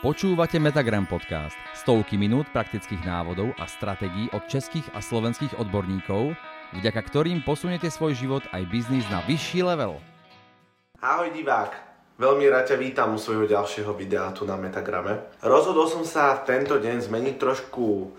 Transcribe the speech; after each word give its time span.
Počúvate 0.00 0.56
Metagram 0.56 1.04
podcast. 1.04 1.52
Stovky 1.76 2.16
minút 2.16 2.48
praktických 2.56 3.04
návodov 3.04 3.52
a 3.60 3.68
stratégií 3.68 4.32
od 4.32 4.48
českých 4.48 4.88
a 4.96 5.04
slovenských 5.04 5.60
odborníkov, 5.60 6.32
vďaka 6.72 7.04
ktorým 7.04 7.44
posuniete 7.44 7.92
svoj 7.92 8.16
život 8.16 8.40
aj 8.56 8.64
biznis 8.72 9.04
na 9.12 9.20
vyšší 9.28 9.60
level. 9.60 10.00
Ahoj 11.04 11.28
divák, 11.36 11.76
veľmi 12.16 12.48
rád 12.48 12.72
ťa 12.72 12.80
vítam 12.80 13.12
u 13.12 13.20
svojho 13.20 13.44
ďalšieho 13.44 13.92
videa 13.92 14.32
tu 14.32 14.48
na 14.48 14.56
Metagrame. 14.56 15.36
Rozhodol 15.44 15.84
som 15.84 16.08
sa 16.08 16.32
tento 16.48 16.80
deň 16.80 17.04
zmeniť 17.04 17.36
trošku 17.36 18.16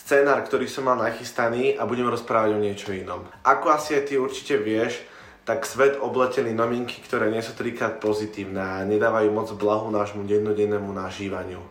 scénar, 0.00 0.40
ktorý 0.48 0.64
som 0.64 0.88
mal 0.88 0.96
nachystaný 0.96 1.76
a 1.76 1.84
budem 1.84 2.08
rozprávať 2.08 2.56
o 2.56 2.62
niečo 2.64 2.96
inom. 2.96 3.28
Ako 3.44 3.68
asi 3.68 4.00
aj 4.00 4.08
ty 4.08 4.14
určite 4.16 4.56
vieš, 4.64 5.04
tak 5.48 5.64
svet 5.64 5.96
obleteli 5.96 6.52
novinky, 6.52 7.00
ktoré 7.00 7.32
nie 7.32 7.40
sú 7.40 7.56
trikrát 7.56 7.96
pozitívne 8.04 8.60
a 8.60 8.84
nedávajú 8.84 9.32
moc 9.32 9.48
blahu 9.56 9.88
nášmu 9.88 10.28
dennodennému 10.28 10.92
nažívaniu. 10.92 11.64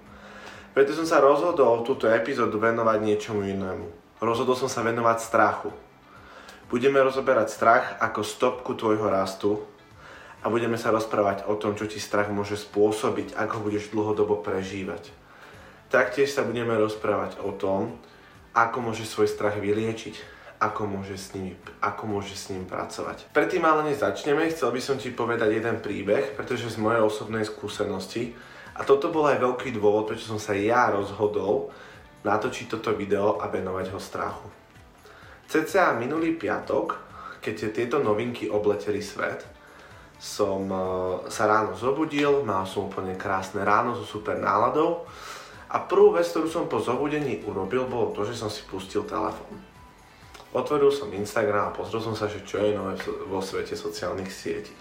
Preto 0.73 0.97
som 0.97 1.05
sa 1.05 1.21
rozhodol 1.21 1.85
túto 1.85 2.09
epizódu 2.09 2.57
venovať 2.57 2.97
niečomu 3.05 3.45
inému. 3.45 4.17
Rozhodol 4.17 4.57
som 4.57 4.65
sa 4.65 4.81
venovať 4.81 5.17
strachu. 5.21 5.69
Budeme 6.73 7.05
rozoberať 7.05 7.53
strach 7.53 7.85
ako 8.01 8.25
stopku 8.25 8.73
tvojho 8.73 9.13
rastu 9.13 9.61
a 10.41 10.49
budeme 10.49 10.81
sa 10.81 10.89
rozprávať 10.89 11.45
o 11.45 11.53
tom, 11.53 11.77
čo 11.77 11.85
ti 11.85 12.01
strach 12.01 12.33
môže 12.33 12.57
spôsobiť, 12.57 13.37
ako 13.37 13.61
budeš 13.61 13.93
dlhodobo 13.93 14.41
prežívať. 14.41 15.13
Taktiež 15.93 16.33
sa 16.33 16.41
budeme 16.41 16.73
rozprávať 16.81 17.45
o 17.45 17.53
tom, 17.53 17.93
ako 18.57 18.89
môžeš 18.89 19.05
svoj 19.05 19.29
strach 19.29 19.61
vyliečiť, 19.61 20.36
ako 20.57 20.89
môže 20.89 21.13
s 21.13 21.37
ním, 21.37 21.53
ako 21.81 22.03
môže 22.09 22.33
s 22.33 22.49
ním 22.49 22.65
pracovať. 22.65 23.29
Predtým 23.29 23.61
ale 23.61 23.93
než 23.93 24.01
začneme, 24.01 24.49
chcel 24.49 24.73
by 24.73 24.81
som 24.81 24.97
ti 24.97 25.13
povedať 25.13 25.61
jeden 25.61 25.77
príbeh, 25.81 26.33
pretože 26.33 26.73
z 26.73 26.81
mojej 26.81 27.05
osobnej 27.05 27.45
skúsenosti 27.45 28.33
a 28.73 28.81
toto 28.81 29.13
bol 29.13 29.29
aj 29.29 29.41
veľký 29.41 29.69
dôvod, 29.77 30.09
prečo 30.09 30.33
som 30.33 30.41
sa 30.41 30.57
ja 30.57 30.89
rozhodol 30.89 31.69
natočiť 32.25 32.65
toto 32.73 32.97
video 32.97 33.37
a 33.37 33.45
venovať 33.49 33.85
ho 33.93 33.99
strachu. 34.01 34.47
CCA 35.47 35.95
minulý 35.95 36.35
piatok, 36.35 36.99
keď 37.39 37.71
tieto 37.71 37.97
novinky 38.01 38.49
obleteli 38.49 38.99
svet, 38.99 39.45
som 40.17 40.65
uh, 40.73 40.81
sa 41.29 41.45
ráno 41.45 41.77
zobudil, 41.77 42.41
mal 42.41 42.65
som 42.65 42.89
úplne 42.89 43.13
krásne 43.13 43.61
ráno 43.61 43.93
so 43.93 44.01
super 44.01 44.41
náladou 44.41 45.05
a 45.69 45.77
prvú 45.85 46.17
vec, 46.17 46.25
ktorú 46.25 46.49
som 46.49 46.65
po 46.65 46.81
zobudení 46.81 47.45
urobil, 47.45 47.85
bolo 47.85 48.11
to, 48.17 48.25
že 48.25 48.33
som 48.33 48.49
si 48.49 48.65
pustil 48.65 49.05
telefón. 49.05 49.76
Otvoril 50.57 50.89
som 50.89 51.13
Instagram 51.13 51.69
a 51.69 51.75
pozrel 51.75 52.01
som 52.01 52.17
sa, 52.17 52.25
že 52.25 52.41
čo 52.41 52.57
je 52.57 52.73
nové 52.73 52.97
vo 53.29 53.45
svete 53.45 53.77
sociálnych 53.77 54.33
sietí. 54.33 54.73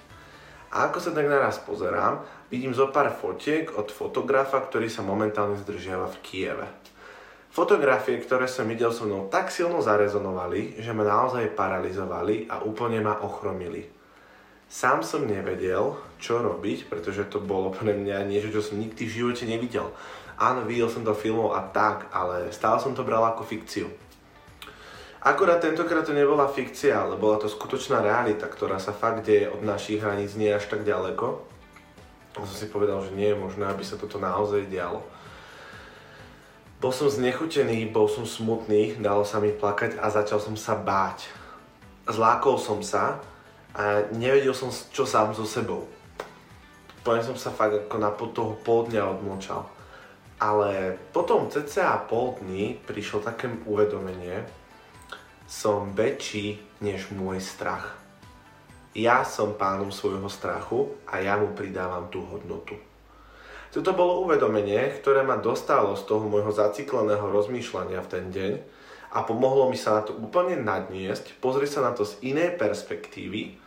A 0.72 0.88
ako 0.88 1.04
sa 1.04 1.12
tak 1.12 1.28
naraz 1.28 1.60
pozerám, 1.60 2.24
vidím 2.48 2.72
zo 2.72 2.88
pár 2.88 3.12
fotiek 3.12 3.68
od 3.76 3.92
fotografa, 3.92 4.56
ktorý 4.56 4.88
sa 4.88 5.04
momentálne 5.04 5.60
zdržiava 5.60 6.08
v 6.16 6.20
Kieve. 6.24 6.68
Fotografie, 7.52 8.16
ktoré 8.24 8.48
som 8.48 8.64
videl 8.64 8.88
so 8.88 9.04
mnou 9.04 9.28
tak 9.28 9.52
silno 9.52 9.84
zarezonovali, 9.84 10.80
že 10.80 10.96
ma 10.96 11.04
naozaj 11.04 11.52
paralizovali 11.52 12.48
a 12.48 12.64
úplne 12.64 13.04
ma 13.04 13.20
ochromili. 13.20 13.84
Sám 14.72 15.04
som 15.04 15.28
nevedel, 15.28 15.92
čo 16.16 16.40
robiť, 16.40 16.88
pretože 16.88 17.28
to 17.28 17.38
bolo 17.44 17.68
pre 17.68 17.92
mňa 17.92 18.24
niečo, 18.24 18.48
čo 18.48 18.64
som 18.64 18.80
nikdy 18.80 19.04
v 19.04 19.12
živote 19.12 19.44
nevidel. 19.44 19.92
Áno, 20.40 20.64
videl 20.64 20.88
som 20.88 21.04
to 21.04 21.12
filmov 21.12 21.52
a 21.52 21.68
tak, 21.68 22.08
ale 22.16 22.48
stále 22.48 22.80
som 22.80 22.96
to 22.96 23.04
bral 23.04 23.24
ako 23.28 23.44
fikciu. 23.44 24.05
Akurát 25.26 25.58
tentokrát 25.58 26.06
to 26.06 26.14
nebola 26.14 26.46
fikcia, 26.46 27.02
ale 27.02 27.18
bola 27.18 27.42
to 27.42 27.50
skutočná 27.50 27.98
realita, 27.98 28.46
ktorá 28.46 28.78
sa 28.78 28.94
fakt 28.94 29.26
deje 29.26 29.50
od 29.50 29.58
našich 29.58 29.98
hraníc 29.98 30.38
nie 30.38 30.54
až 30.54 30.70
tak 30.70 30.86
ďaleko. 30.86 31.42
A 32.38 32.46
som 32.46 32.54
si 32.54 32.70
povedal, 32.70 33.02
že 33.02 33.10
nie 33.10 33.34
je 33.34 33.42
možné, 33.42 33.66
aby 33.66 33.82
sa 33.82 33.98
toto 33.98 34.22
naozaj 34.22 34.70
dialo. 34.70 35.02
Bol 36.78 36.94
som 36.94 37.10
znechutený, 37.10 37.90
bol 37.90 38.06
som 38.06 38.22
smutný, 38.22 39.02
dalo 39.02 39.26
sa 39.26 39.42
mi 39.42 39.50
plakať 39.50 39.98
a 39.98 40.14
začal 40.14 40.38
som 40.38 40.54
sa 40.54 40.78
báť. 40.78 41.26
Zlákol 42.06 42.62
som 42.62 42.78
sa 42.86 43.18
a 43.74 44.06
nevedel 44.14 44.54
som, 44.54 44.70
čo 44.70 45.02
sám 45.02 45.34
so 45.34 45.42
sebou. 45.42 45.90
Poviem 47.02 47.26
som 47.26 47.34
sa 47.34 47.50
fakt 47.50 47.74
ako 47.74 47.98
na 47.98 48.14
toho 48.14 48.54
pol 48.62 48.86
dňa 48.86 49.02
odmlčal. 49.18 49.66
Ale 50.38 50.94
potom 51.10 51.50
cca 51.50 51.98
pol 52.06 52.38
dní 52.38 52.78
prišlo 52.86 53.26
také 53.26 53.50
uvedomenie, 53.66 54.46
som 55.46 55.94
väčší 55.94 56.58
než 56.82 57.14
môj 57.14 57.38
strach. 57.38 57.94
Ja 58.98 59.22
som 59.22 59.54
pánom 59.54 59.94
svojho 59.94 60.26
strachu 60.26 60.90
a 61.06 61.22
ja 61.22 61.38
mu 61.38 61.54
pridávam 61.54 62.10
tú 62.10 62.26
hodnotu. 62.26 62.74
Toto 63.70 63.92
bolo 63.92 64.24
uvedomenie, 64.26 64.98
ktoré 64.98 65.22
ma 65.22 65.38
dostalo 65.38 65.94
z 65.94 66.08
toho 66.08 66.26
môjho 66.26 66.50
zacikleného 66.50 67.28
rozmýšľania 67.28 68.00
v 68.02 68.10
ten 68.10 68.24
deň 68.32 68.52
a 69.12 69.22
pomohlo 69.22 69.68
mi 69.68 69.78
sa 69.78 70.00
na 70.00 70.02
to 70.02 70.16
úplne 70.16 70.58
nadniesť, 70.64 71.38
pozrieť 71.38 71.78
sa 71.78 71.80
na 71.84 71.92
to 71.92 72.08
z 72.08 72.16
inej 72.24 72.56
perspektívy 72.56 73.60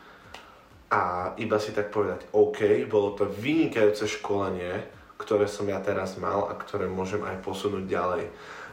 a 0.89 1.33
iba 1.37 1.61
si 1.61 1.71
tak 1.77 1.93
povedať, 1.93 2.25
OK, 2.33 2.89
bolo 2.89 3.13
to 3.13 3.29
vynikajúce 3.29 4.09
školenie, 4.19 4.81
ktoré 5.21 5.45
som 5.45 5.69
ja 5.69 5.77
teraz 5.77 6.17
mal 6.17 6.49
a 6.49 6.57
ktoré 6.57 6.89
môžem 6.89 7.21
aj 7.21 7.45
posunúť 7.45 7.85
ďalej 7.85 8.25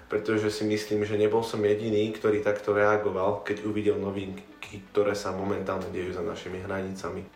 pretože 0.07 0.51
si 0.55 0.63
myslím, 0.67 1.03
že 1.03 1.19
nebol 1.19 1.43
som 1.43 1.59
jediný, 1.63 2.15
ktorý 2.15 2.43
takto 2.43 2.75
reagoval, 2.75 3.43
keď 3.43 3.67
uvidel 3.67 3.99
novinky, 3.99 4.83
ktoré 4.95 5.19
sa 5.19 5.35
momentálne 5.35 5.91
dejú 5.91 6.15
za 6.15 6.23
našimi 6.23 6.63
hranicami. 6.63 7.27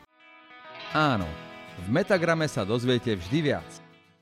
Áno, 0.94 1.26
v 1.82 1.88
Metagrame 1.90 2.46
sa 2.50 2.66
dozviete 2.66 3.14
vždy 3.14 3.38
viac. 3.42 3.68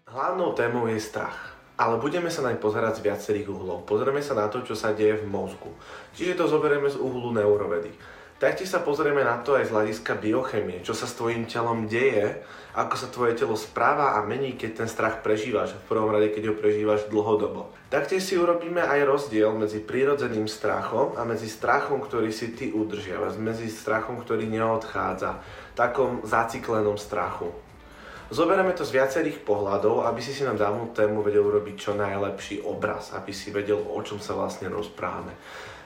Hlavnou 0.08 0.56
témou 0.56 0.88
je 0.88 1.00
strach, 1.00 1.56
ale 1.76 2.00
budeme 2.00 2.32
sa 2.32 2.40
naň 2.40 2.56
pozerať 2.56 3.00
z 3.00 3.04
viacerých 3.08 3.48
uhlov. 3.52 3.84
Pozrieme 3.84 4.24
sa 4.24 4.32
na 4.32 4.48
to, 4.48 4.64
čo 4.64 4.72
sa 4.72 4.96
deje 4.96 5.20
v 5.20 5.28
mozgu. 5.28 5.68
Čiže 6.16 6.40
to 6.40 6.44
zoberieme 6.48 6.88
z 6.88 6.96
uhlu 6.96 7.32
neurovedy. 7.36 7.92
Taktiež 8.38 8.70
sa 8.70 8.80
pozrieme 8.86 9.26
na 9.26 9.42
to 9.42 9.58
aj 9.58 9.66
z 9.66 9.74
hľadiska 9.74 10.14
biochemie, 10.22 10.80
čo 10.86 10.94
sa 10.94 11.10
s 11.10 11.18
tvojim 11.18 11.50
telom 11.50 11.90
deje, 11.90 12.40
ako 12.78 12.94
sa 12.94 13.10
tvoje 13.10 13.34
telo 13.34 13.58
správa 13.58 14.14
a 14.14 14.22
mení, 14.22 14.54
keď 14.54 14.86
ten 14.86 14.88
strach 14.88 15.18
prežívaš, 15.18 15.74
v 15.74 15.88
prvom 15.90 16.14
rade, 16.14 16.30
keď 16.30 16.54
ho 16.54 16.54
prežívaš 16.54 17.10
dlhodobo. 17.10 17.74
Taktiež 17.90 18.22
si 18.22 18.38
urobíme 18.38 18.78
aj 18.78 19.02
rozdiel 19.02 19.50
medzi 19.58 19.82
prírodzeným 19.82 20.46
strachom 20.46 21.18
a 21.18 21.26
medzi 21.26 21.50
strachom, 21.50 21.98
ktorý 21.98 22.30
si 22.30 22.54
ty 22.54 22.70
udržiavaš, 22.70 23.34
medzi 23.42 23.66
strachom, 23.66 24.22
ktorý 24.22 24.46
neodchádza, 24.46 25.42
takom 25.74 26.22
zaciklenom 26.22 26.94
strachu. 26.94 27.50
Zoberieme 28.30 28.76
to 28.76 28.86
z 28.86 28.94
viacerých 28.94 29.42
pohľadov, 29.42 30.06
aby 30.06 30.20
si 30.22 30.30
si 30.30 30.46
na 30.46 30.54
danú 30.54 30.94
tému 30.94 31.26
vedel 31.26 31.42
urobiť 31.42 31.74
čo 31.74 31.98
najlepší 31.98 32.62
obraz, 32.62 33.10
aby 33.10 33.34
si 33.34 33.50
vedel, 33.50 33.82
o 33.82 33.98
čom 34.06 34.22
sa 34.22 34.38
vlastne 34.38 34.70
rozprávame 34.70 35.34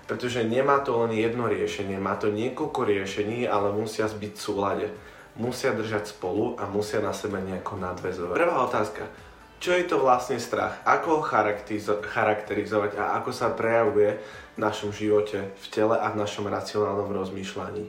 pretože 0.03 0.45
nemá 0.45 0.83
to 0.85 1.07
len 1.07 1.17
jedno 1.17 1.49
riešenie, 1.49 1.97
má 1.97 2.19
to 2.21 2.29
niekoľko 2.29 2.85
riešení, 2.85 3.47
ale 3.49 3.73
musia 3.73 4.05
byť 4.05 4.33
v 4.35 4.45
súlade. 4.45 4.87
Musia 5.33 5.73
držať 5.73 6.13
spolu 6.13 6.61
a 6.61 6.69
musia 6.69 7.01
na 7.01 7.17
sebe 7.17 7.41
nejako 7.41 7.81
nadvezovať. 7.81 8.37
Prvá 8.37 8.59
otázka. 8.69 9.09
Čo 9.63 9.79
je 9.79 9.87
to 9.87 10.03
vlastne 10.03 10.43
strach? 10.43 10.83
Ako 10.83 11.23
ho 11.23 11.23
charakterizovať 12.03 12.99
a 12.99 13.23
ako 13.23 13.31
sa 13.31 13.55
prejavuje 13.55 14.19
v 14.55 14.59
našom 14.59 14.91
živote, 14.91 15.55
v 15.55 15.67
tele 15.71 15.95
a 15.95 16.11
v 16.11 16.19
našom 16.19 16.51
racionálnom 16.51 17.15
rozmýšľaní? 17.15 17.87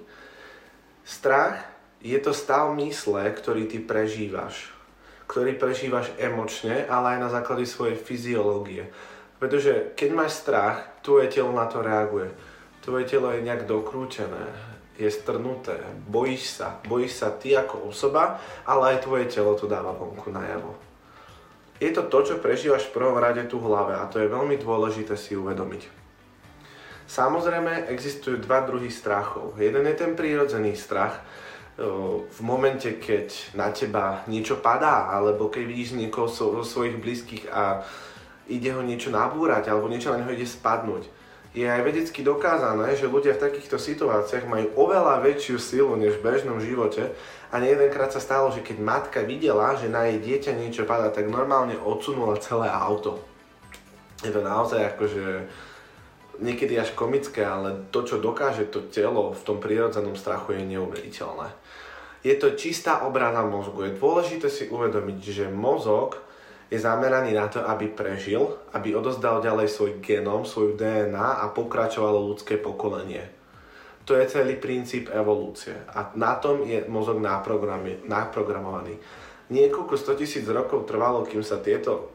Strach 1.02 1.66
je 2.00 2.16
to 2.22 2.30
stav 2.30 2.70
mysle, 2.78 3.26
ktorý 3.26 3.66
ty 3.66 3.81
prežívaš. 3.81 4.70
Ktorý 5.25 5.58
prežívaš 5.58 6.14
emočne, 6.22 6.86
ale 6.86 7.18
aj 7.18 7.20
na 7.25 7.30
základe 7.34 7.66
svojej 7.66 7.98
fyziológie. 7.98 8.94
Pretože 9.42 9.98
keď 9.98 10.10
máš 10.14 10.40
strach, 10.40 10.94
tvoje 11.02 11.28
telo 11.28 11.52
na 11.52 11.66
to 11.66 11.81
reaguje. 11.81 12.31
Tvoje 12.86 13.10
telo 13.10 13.34
je 13.34 13.42
nejak 13.42 13.66
dokrútené, 13.66 14.46
je 15.00 15.09
strnuté, 15.09 15.80
bojíš 16.06 16.62
sa. 16.62 16.78
Bojíš 16.86 17.14
sa 17.18 17.34
ty 17.34 17.58
ako 17.58 17.90
osoba, 17.90 18.38
ale 18.66 18.96
aj 18.96 19.09
tvoje 19.09 19.26
telo 19.30 19.58
to 19.58 19.66
dáva 19.66 19.94
vonku 19.94 20.30
najavo. 20.30 20.78
Je 21.81 21.90
to 21.90 22.06
to, 22.08 22.19
čo 22.24 22.36
prežívaš 22.40 22.88
v 22.88 22.95
prvom 23.01 23.18
rade 23.18 23.44
tu 23.50 23.57
v 23.57 23.68
hlave 23.68 23.98
a 23.98 24.07
to 24.07 24.22
je 24.22 24.30
veľmi 24.30 24.56
dôležité 24.62 25.18
si 25.18 25.34
uvedomiť. 25.34 25.90
Samozrejme, 27.10 27.92
existujú 27.92 28.40
dva 28.40 28.63
druhy 28.63 28.88
strachov. 28.88 29.60
Jeden 29.60 29.84
je 29.90 29.95
ten 29.98 30.16
prírodzený 30.16 30.78
strach, 30.80 31.19
v 32.30 32.39
momente, 32.46 32.86
keď 33.01 33.57
na 33.57 33.74
teba 33.74 34.22
niečo 34.30 34.62
padá, 34.62 35.10
alebo 35.10 35.50
keď 35.50 35.63
vidíš 35.66 35.98
niekoho 35.98 36.30
zo 36.30 36.62
svojich 36.62 37.01
blízkych 37.01 37.50
a 37.50 37.81
ide 38.46 38.78
ho 38.78 38.86
niečo 38.86 39.10
nabúrať 39.10 39.74
alebo 39.74 39.89
niečo 39.89 40.13
na 40.13 40.22
neho 40.22 40.38
ide 40.38 40.46
spadnúť. 40.46 41.10
Je 41.53 41.69
aj 41.69 41.85
vedecky 41.85 42.25
dokázané, 42.25 42.97
že 42.97 43.05
ľudia 43.05 43.38
v 43.38 43.45
takýchto 43.45 43.77
situáciách 43.77 44.50
majú 44.50 44.73
oveľa 44.73 45.21
väčšiu 45.21 45.57
silu 45.61 45.94
než 45.94 46.17
v 46.17 46.25
bežnom 46.25 46.57
živote 46.57 47.13
a 47.53 47.55
nejedenkrát 47.61 48.09
sa 48.09 48.17
stalo, 48.17 48.50
že 48.50 48.65
keď 48.65 48.81
matka 48.81 49.21
videla, 49.21 49.77
že 49.77 49.85
na 49.85 50.09
jej 50.09 50.17
dieťa 50.17 50.57
niečo 50.57 50.89
padá, 50.89 51.13
tak 51.13 51.29
normálne 51.29 51.77
odsunula 51.77 52.41
celé 52.41 52.65
auto. 52.73 53.21
Je 54.25 54.33
to 54.33 54.41
naozaj 54.41 54.97
akože 54.97 55.45
niekedy 56.41 56.73
až 56.81 56.97
komické, 56.97 57.45
ale 57.45 57.85
to, 57.94 58.01
čo 58.01 58.17
dokáže 58.17 58.73
to 58.73 58.89
telo 58.89 59.38
v 59.38 59.41
tom 59.45 59.61
prírodzenom 59.61 60.17
strachu 60.17 60.57
je 60.57 60.73
neuveriteľné. 60.73 61.53
Je 62.25 62.33
to 62.39 62.55
čistá 62.57 63.05
obrana 63.05 63.45
mozgu. 63.45 63.94
Je 63.94 64.00
dôležité 64.00 64.47
si 64.50 64.71
uvedomiť, 64.71 65.19
že 65.21 65.45
mozog 65.53 66.17
je 66.71 66.80
zameraný 66.80 67.36
na 67.36 67.48
to, 67.48 67.63
aby 67.63 67.92
prežil, 67.92 68.60
aby 68.74 68.95
odozdal 68.95 69.42
ďalej 69.44 69.68
svoj 69.68 69.92
genom, 70.00 70.45
svoju 70.48 70.77
DNA 70.80 71.44
a 71.44 71.51
pokračovalo 71.51 72.19
ľudské 72.24 72.60
pokolenie. 72.60 73.27
To 74.04 74.19
je 74.19 74.27
celý 74.27 74.60
princíp 74.60 75.07
evolúcie 75.15 75.75
a 75.95 76.12
na 76.19 76.36
tom 76.36 76.68
je 76.68 76.83
mozog 76.92 77.24
naprogramovaný. 77.24 79.00
Niekoľko 79.48 79.95
100 79.95 80.19
tisíc 80.19 80.45
rokov 80.50 80.83
trvalo, 80.83 81.24
kým 81.24 81.39
sa 81.39 81.63
tieto 81.63 82.12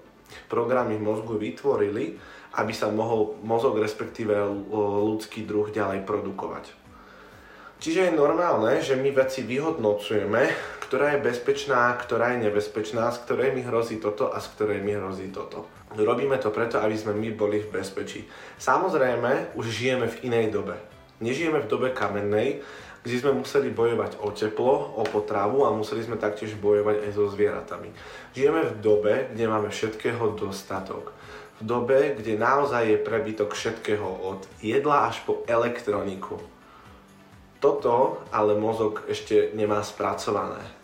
programy 0.53 1.01
v 1.01 1.07
mozgu 1.09 1.41
vytvorili, 1.41 2.21
aby 2.61 2.73
sa 2.77 2.93
mohol 2.93 3.41
mozog, 3.41 3.81
respektíve 3.81 4.37
ľudský 5.09 5.49
druh 5.49 5.73
ďalej 5.73 6.05
produkovať. 6.05 6.77
Čiže 7.79 8.11
je 8.11 8.19
normálne, 8.19 8.83
že 8.83 8.99
my 8.99 9.15
veci 9.15 9.47
vyhodnocujeme, 9.47 10.43
ktorá 10.89 11.13
je 11.13 11.21
bezpečná, 11.21 11.93
ktorá 12.01 12.33
je 12.33 12.49
nebezpečná, 12.49 13.13
z 13.13 13.21
ktorej 13.29 13.53
mi 13.53 13.61
hrozí 13.61 14.01
toto 14.01 14.33
a 14.33 14.41
z 14.41 14.49
ktorej 14.57 14.81
mi 14.81 14.97
hrozí 14.97 15.29
toto. 15.29 15.69
Robíme 15.93 16.41
to 16.41 16.49
preto, 16.49 16.81
aby 16.81 16.97
sme 16.97 17.13
my 17.13 17.29
boli 17.37 17.61
v 17.61 17.69
bezpečí. 17.69 18.25
Samozrejme, 18.57 19.53
už 19.53 19.69
žijeme 19.69 20.09
v 20.09 20.33
inej 20.33 20.49
dobe. 20.49 20.81
Nežijeme 21.21 21.61
v 21.61 21.69
dobe 21.69 21.93
kamennej, 21.93 22.65
kde 23.05 23.21
sme 23.21 23.37
museli 23.37 23.69
bojovať 23.69 24.17
o 24.25 24.33
teplo, 24.33 24.97
o 24.97 25.05
potravu 25.05 25.69
a 25.69 25.77
museli 25.77 26.01
sme 26.01 26.17
taktiež 26.17 26.57
bojovať 26.57 27.05
aj 27.05 27.11
so 27.13 27.29
zvieratami. 27.29 27.93
Žijeme 28.33 28.73
v 28.73 28.75
dobe, 28.81 29.15
kde 29.37 29.45
máme 29.45 29.69
všetkého 29.69 30.41
dostatok. 30.41 31.13
V 31.61 31.69
dobe, 31.69 32.17
kde 32.17 32.41
naozaj 32.41 32.97
je 32.97 33.05
prebytok 33.05 33.53
všetkého 33.53 34.09
od 34.09 34.41
jedla 34.65 35.13
až 35.13 35.21
po 35.29 35.45
elektroniku. 35.45 36.41
Toto 37.61 38.25
ale 38.33 38.57
mozog 38.57 39.05
ešte 39.05 39.53
nemá 39.53 39.85
spracované. 39.85 40.78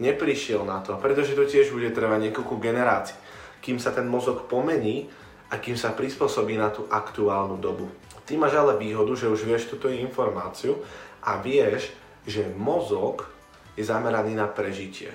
Neprišiel 0.00 0.64
na 0.64 0.80
to, 0.80 0.96
pretože 0.96 1.36
to 1.36 1.44
tiež 1.44 1.76
bude 1.76 1.92
trvať 1.92 2.32
niekoľko 2.32 2.56
generácií, 2.56 3.20
kým 3.60 3.76
sa 3.76 3.92
ten 3.92 4.08
mozog 4.08 4.48
pomení 4.48 5.12
a 5.52 5.60
kým 5.60 5.76
sa 5.76 5.92
prispôsobí 5.92 6.56
na 6.56 6.72
tú 6.72 6.88
aktuálnu 6.88 7.60
dobu. 7.60 7.92
Ty 8.24 8.40
máš 8.40 8.56
ale 8.56 8.80
výhodu, 8.80 9.12
že 9.12 9.28
už 9.28 9.44
vieš 9.44 9.68
túto 9.68 9.92
informáciu 9.92 10.80
a 11.20 11.36
vieš, 11.36 11.92
že 12.24 12.48
mozog 12.56 13.28
je 13.76 13.84
zameraný 13.84 14.32
na 14.32 14.48
prežitie. 14.48 15.12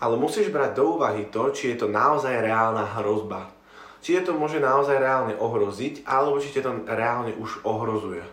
Ale 0.00 0.20
musíš 0.20 0.52
brať 0.52 0.76
do 0.76 1.00
úvahy 1.00 1.28
to, 1.32 1.52
či 1.52 1.72
je 1.72 1.84
to 1.84 1.88
naozaj 1.88 2.32
reálna 2.32 2.84
hrozba. 3.00 3.52
Či 4.00 4.20
je 4.20 4.22
to 4.28 4.32
môže 4.32 4.56
naozaj 4.56 4.96
reálne 4.96 5.36
ohroziť, 5.36 6.08
alebo 6.08 6.40
či 6.40 6.56
to 6.56 6.72
reálne 6.88 7.36
už 7.36 7.64
ohrozuje. 7.68 8.24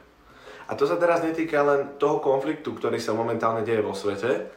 A 0.68 0.76
to 0.76 0.84
sa 0.84 1.00
teraz 1.00 1.24
netýka 1.24 1.64
len 1.64 1.96
toho 2.00 2.20
konfliktu, 2.20 2.76
ktorý 2.76 3.00
sa 3.00 3.16
momentálne 3.16 3.64
deje 3.64 3.84
vo 3.84 3.96
svete, 3.96 4.52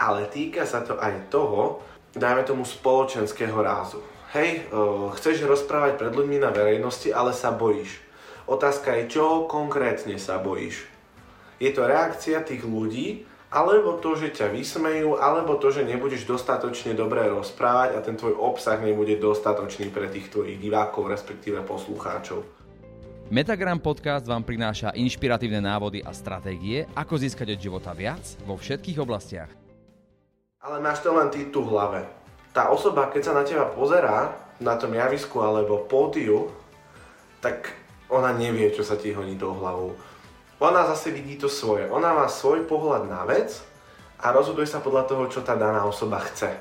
ale 0.00 0.24
týka 0.32 0.64
sa 0.64 0.80
to 0.80 0.96
aj 0.96 1.28
toho, 1.28 1.84
dajme 2.16 2.40
tomu 2.48 2.64
spoločenského 2.64 3.54
rázu. 3.60 4.00
Hej, 4.32 4.72
uh, 4.72 5.12
chceš 5.20 5.44
rozprávať 5.44 6.00
pred 6.00 6.12
ľuďmi 6.16 6.40
na 6.40 6.48
verejnosti, 6.48 7.12
ale 7.12 7.36
sa 7.36 7.52
bojíš. 7.52 8.00
Otázka 8.48 8.96
je, 8.96 9.20
čo 9.20 9.44
konkrétne 9.44 10.16
sa 10.16 10.40
bojíš. 10.40 10.88
Je 11.60 11.68
to 11.76 11.84
reakcia 11.84 12.40
tých 12.40 12.64
ľudí, 12.64 13.28
alebo 13.50 13.98
to, 13.98 14.14
že 14.14 14.30
ťa 14.32 14.54
vysmejú, 14.54 15.18
alebo 15.18 15.58
to, 15.58 15.74
že 15.74 15.82
nebudeš 15.82 16.24
dostatočne 16.24 16.94
dobre 16.94 17.26
rozprávať 17.26 17.98
a 17.98 18.00
ten 18.00 18.14
tvoj 18.14 18.38
obsah 18.38 18.78
nebude 18.78 19.18
dostatočný 19.18 19.90
pre 19.90 20.06
tých 20.06 20.30
tvojich 20.30 20.56
divákov, 20.62 21.10
respektíve 21.10 21.60
poslucháčov. 21.66 22.46
Metagram 23.30 23.78
podcast 23.78 24.26
vám 24.26 24.42
prináša 24.42 24.90
inšpiratívne 24.94 25.62
návody 25.62 26.02
a 26.02 26.10
stratégie, 26.10 26.86
ako 26.98 27.14
získať 27.14 27.54
od 27.54 27.62
života 27.62 27.94
viac 27.94 28.22
vo 28.42 28.58
všetkých 28.58 28.98
oblastiach. 28.98 29.69
Ale 30.60 30.76
máš 30.80 31.00
to 31.00 31.16
len 31.16 31.32
ty 31.32 31.48
tu 31.48 31.64
v 31.64 31.72
hlave. 31.72 32.04
Tá 32.52 32.68
osoba, 32.68 33.08
keď 33.08 33.22
sa 33.24 33.36
na 33.36 33.44
teba 33.48 33.64
pozerá, 33.68 34.36
na 34.60 34.76
tom 34.76 34.92
javisku 34.92 35.40
alebo 35.40 35.88
pódiu, 35.88 36.52
tak 37.40 37.72
ona 38.12 38.36
nevie, 38.36 38.68
čo 38.68 38.84
sa 38.84 39.00
ti 39.00 39.16
honí 39.16 39.40
tou 39.40 39.56
hlavou. 39.56 39.96
Ona 40.60 40.84
zase 40.92 41.16
vidí 41.16 41.40
to 41.40 41.48
svoje. 41.48 41.88
Ona 41.88 42.12
má 42.12 42.28
svoj 42.28 42.68
pohľad 42.68 43.08
na 43.08 43.24
vec 43.24 43.56
a 44.20 44.28
rozhoduje 44.28 44.68
sa 44.68 44.84
podľa 44.84 45.08
toho, 45.08 45.24
čo 45.32 45.40
tá 45.40 45.56
daná 45.56 45.88
osoba 45.88 46.20
chce. 46.20 46.52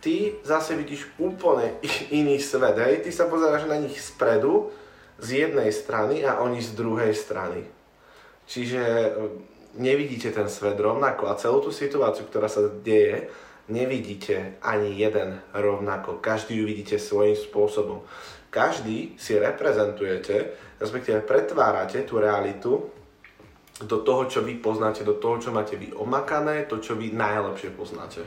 Ty 0.00 0.40
zase 0.40 0.72
vidíš 0.72 1.04
úplne 1.20 1.76
iný 2.08 2.40
svet, 2.40 2.80
hej? 2.80 3.04
Ty 3.04 3.10
sa 3.12 3.28
pozeráš 3.28 3.68
na 3.68 3.76
nich 3.76 4.00
spredu, 4.00 4.72
z 5.18 5.46
jednej 5.46 5.70
strany 5.70 6.26
a 6.26 6.42
oni 6.42 6.58
z 6.58 6.74
druhej 6.74 7.14
strany. 7.14 7.62
Čiže 8.44 9.14
nevidíte 9.78 10.30
ten 10.30 10.46
svet 10.50 10.78
rovnako 10.78 11.30
a 11.30 11.38
celú 11.38 11.62
tú 11.62 11.70
situáciu, 11.74 12.26
ktorá 12.26 12.46
sa 12.46 12.64
deje, 12.66 13.30
nevidíte 13.68 14.60
ani 14.60 14.96
jeden 14.96 15.40
rovnako. 15.50 16.20
Každý 16.20 16.58
ju 16.60 16.64
vidíte 16.68 17.00
svojím 17.00 17.36
spôsobom 17.36 18.04
každý 18.54 19.18
si 19.18 19.34
reprezentujete, 19.34 20.54
respektíve 20.78 21.26
pretvárate 21.26 22.06
tú 22.06 22.22
realitu 22.22 22.86
do 23.82 23.98
toho, 24.06 24.30
čo 24.30 24.46
vy 24.46 24.62
poznáte, 24.62 25.02
do 25.02 25.18
toho, 25.18 25.42
čo 25.42 25.50
máte 25.50 25.74
vy 25.74 25.90
omakané, 25.90 26.70
to, 26.70 26.78
čo 26.78 26.94
vy 26.94 27.10
najlepšie 27.10 27.74
poznáte. 27.74 28.22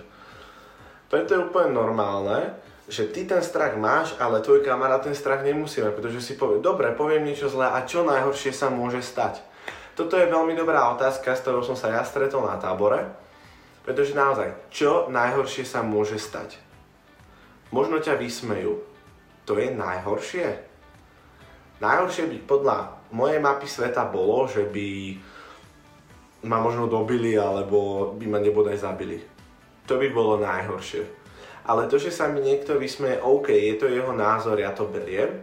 Preto 1.07 1.31
je 1.31 1.43
úplne 1.47 1.71
normálne, 1.71 2.59
že 2.91 3.07
ty 3.07 3.23
ten 3.23 3.39
strach 3.39 3.79
máš, 3.79 4.19
ale 4.19 4.43
tvoj 4.43 4.67
kamarát 4.67 4.99
ten 4.99 5.15
strach 5.15 5.47
nemusí 5.47 5.79
mať, 5.79 5.95
pretože 5.95 6.19
si 6.19 6.35
povie, 6.35 6.59
dobre, 6.59 6.91
poviem 6.91 7.23
niečo 7.23 7.47
zlé 7.47 7.71
a 7.71 7.87
čo 7.87 8.03
najhoršie 8.03 8.51
sa 8.51 8.67
môže 8.67 8.99
stať. 8.99 9.39
Toto 9.97 10.13
je 10.13 10.29
veľmi 10.29 10.53
dobrá 10.53 10.93
otázka, 10.93 11.33
s 11.33 11.41
ktorou 11.41 11.65
som 11.65 11.73
sa 11.73 11.89
ja 11.89 12.05
stretol 12.05 12.45
na 12.45 12.61
tábore, 12.61 13.01
pretože 13.81 14.13
naozaj, 14.13 14.69
čo 14.69 15.09
najhoršie 15.09 15.65
sa 15.65 15.81
môže 15.81 16.21
stať? 16.21 16.61
Možno 17.73 17.97
ťa 17.97 18.21
vysmejú, 18.21 18.77
to 19.49 19.57
je 19.57 19.73
najhoršie. 19.73 20.47
Najhoršie 21.81 22.29
by 22.29 22.37
podľa 22.45 22.77
mojej 23.09 23.41
mapy 23.41 23.65
sveta 23.65 24.05
bolo, 24.05 24.45
že 24.45 24.69
by 24.69 25.17
ma 26.45 26.61
možno 26.61 26.85
dobili 26.85 27.33
alebo 27.33 28.13
by 28.13 28.25
ma 28.29 28.37
nebodaj 28.37 28.77
zabili. 28.77 29.17
To 29.89 29.97
by 29.97 30.13
bolo 30.13 30.37
najhoršie. 30.37 31.01
Ale 31.65 31.89
to, 31.89 31.97
že 31.97 32.13
sa 32.13 32.29
mi 32.29 32.45
niekto 32.45 32.77
vysmeje, 32.77 33.17
OK, 33.17 33.49
je 33.49 33.75
to 33.81 33.89
jeho 33.89 34.13
názor, 34.13 34.61
ja 34.61 34.71
to 34.77 34.85
beriem. 34.85 35.41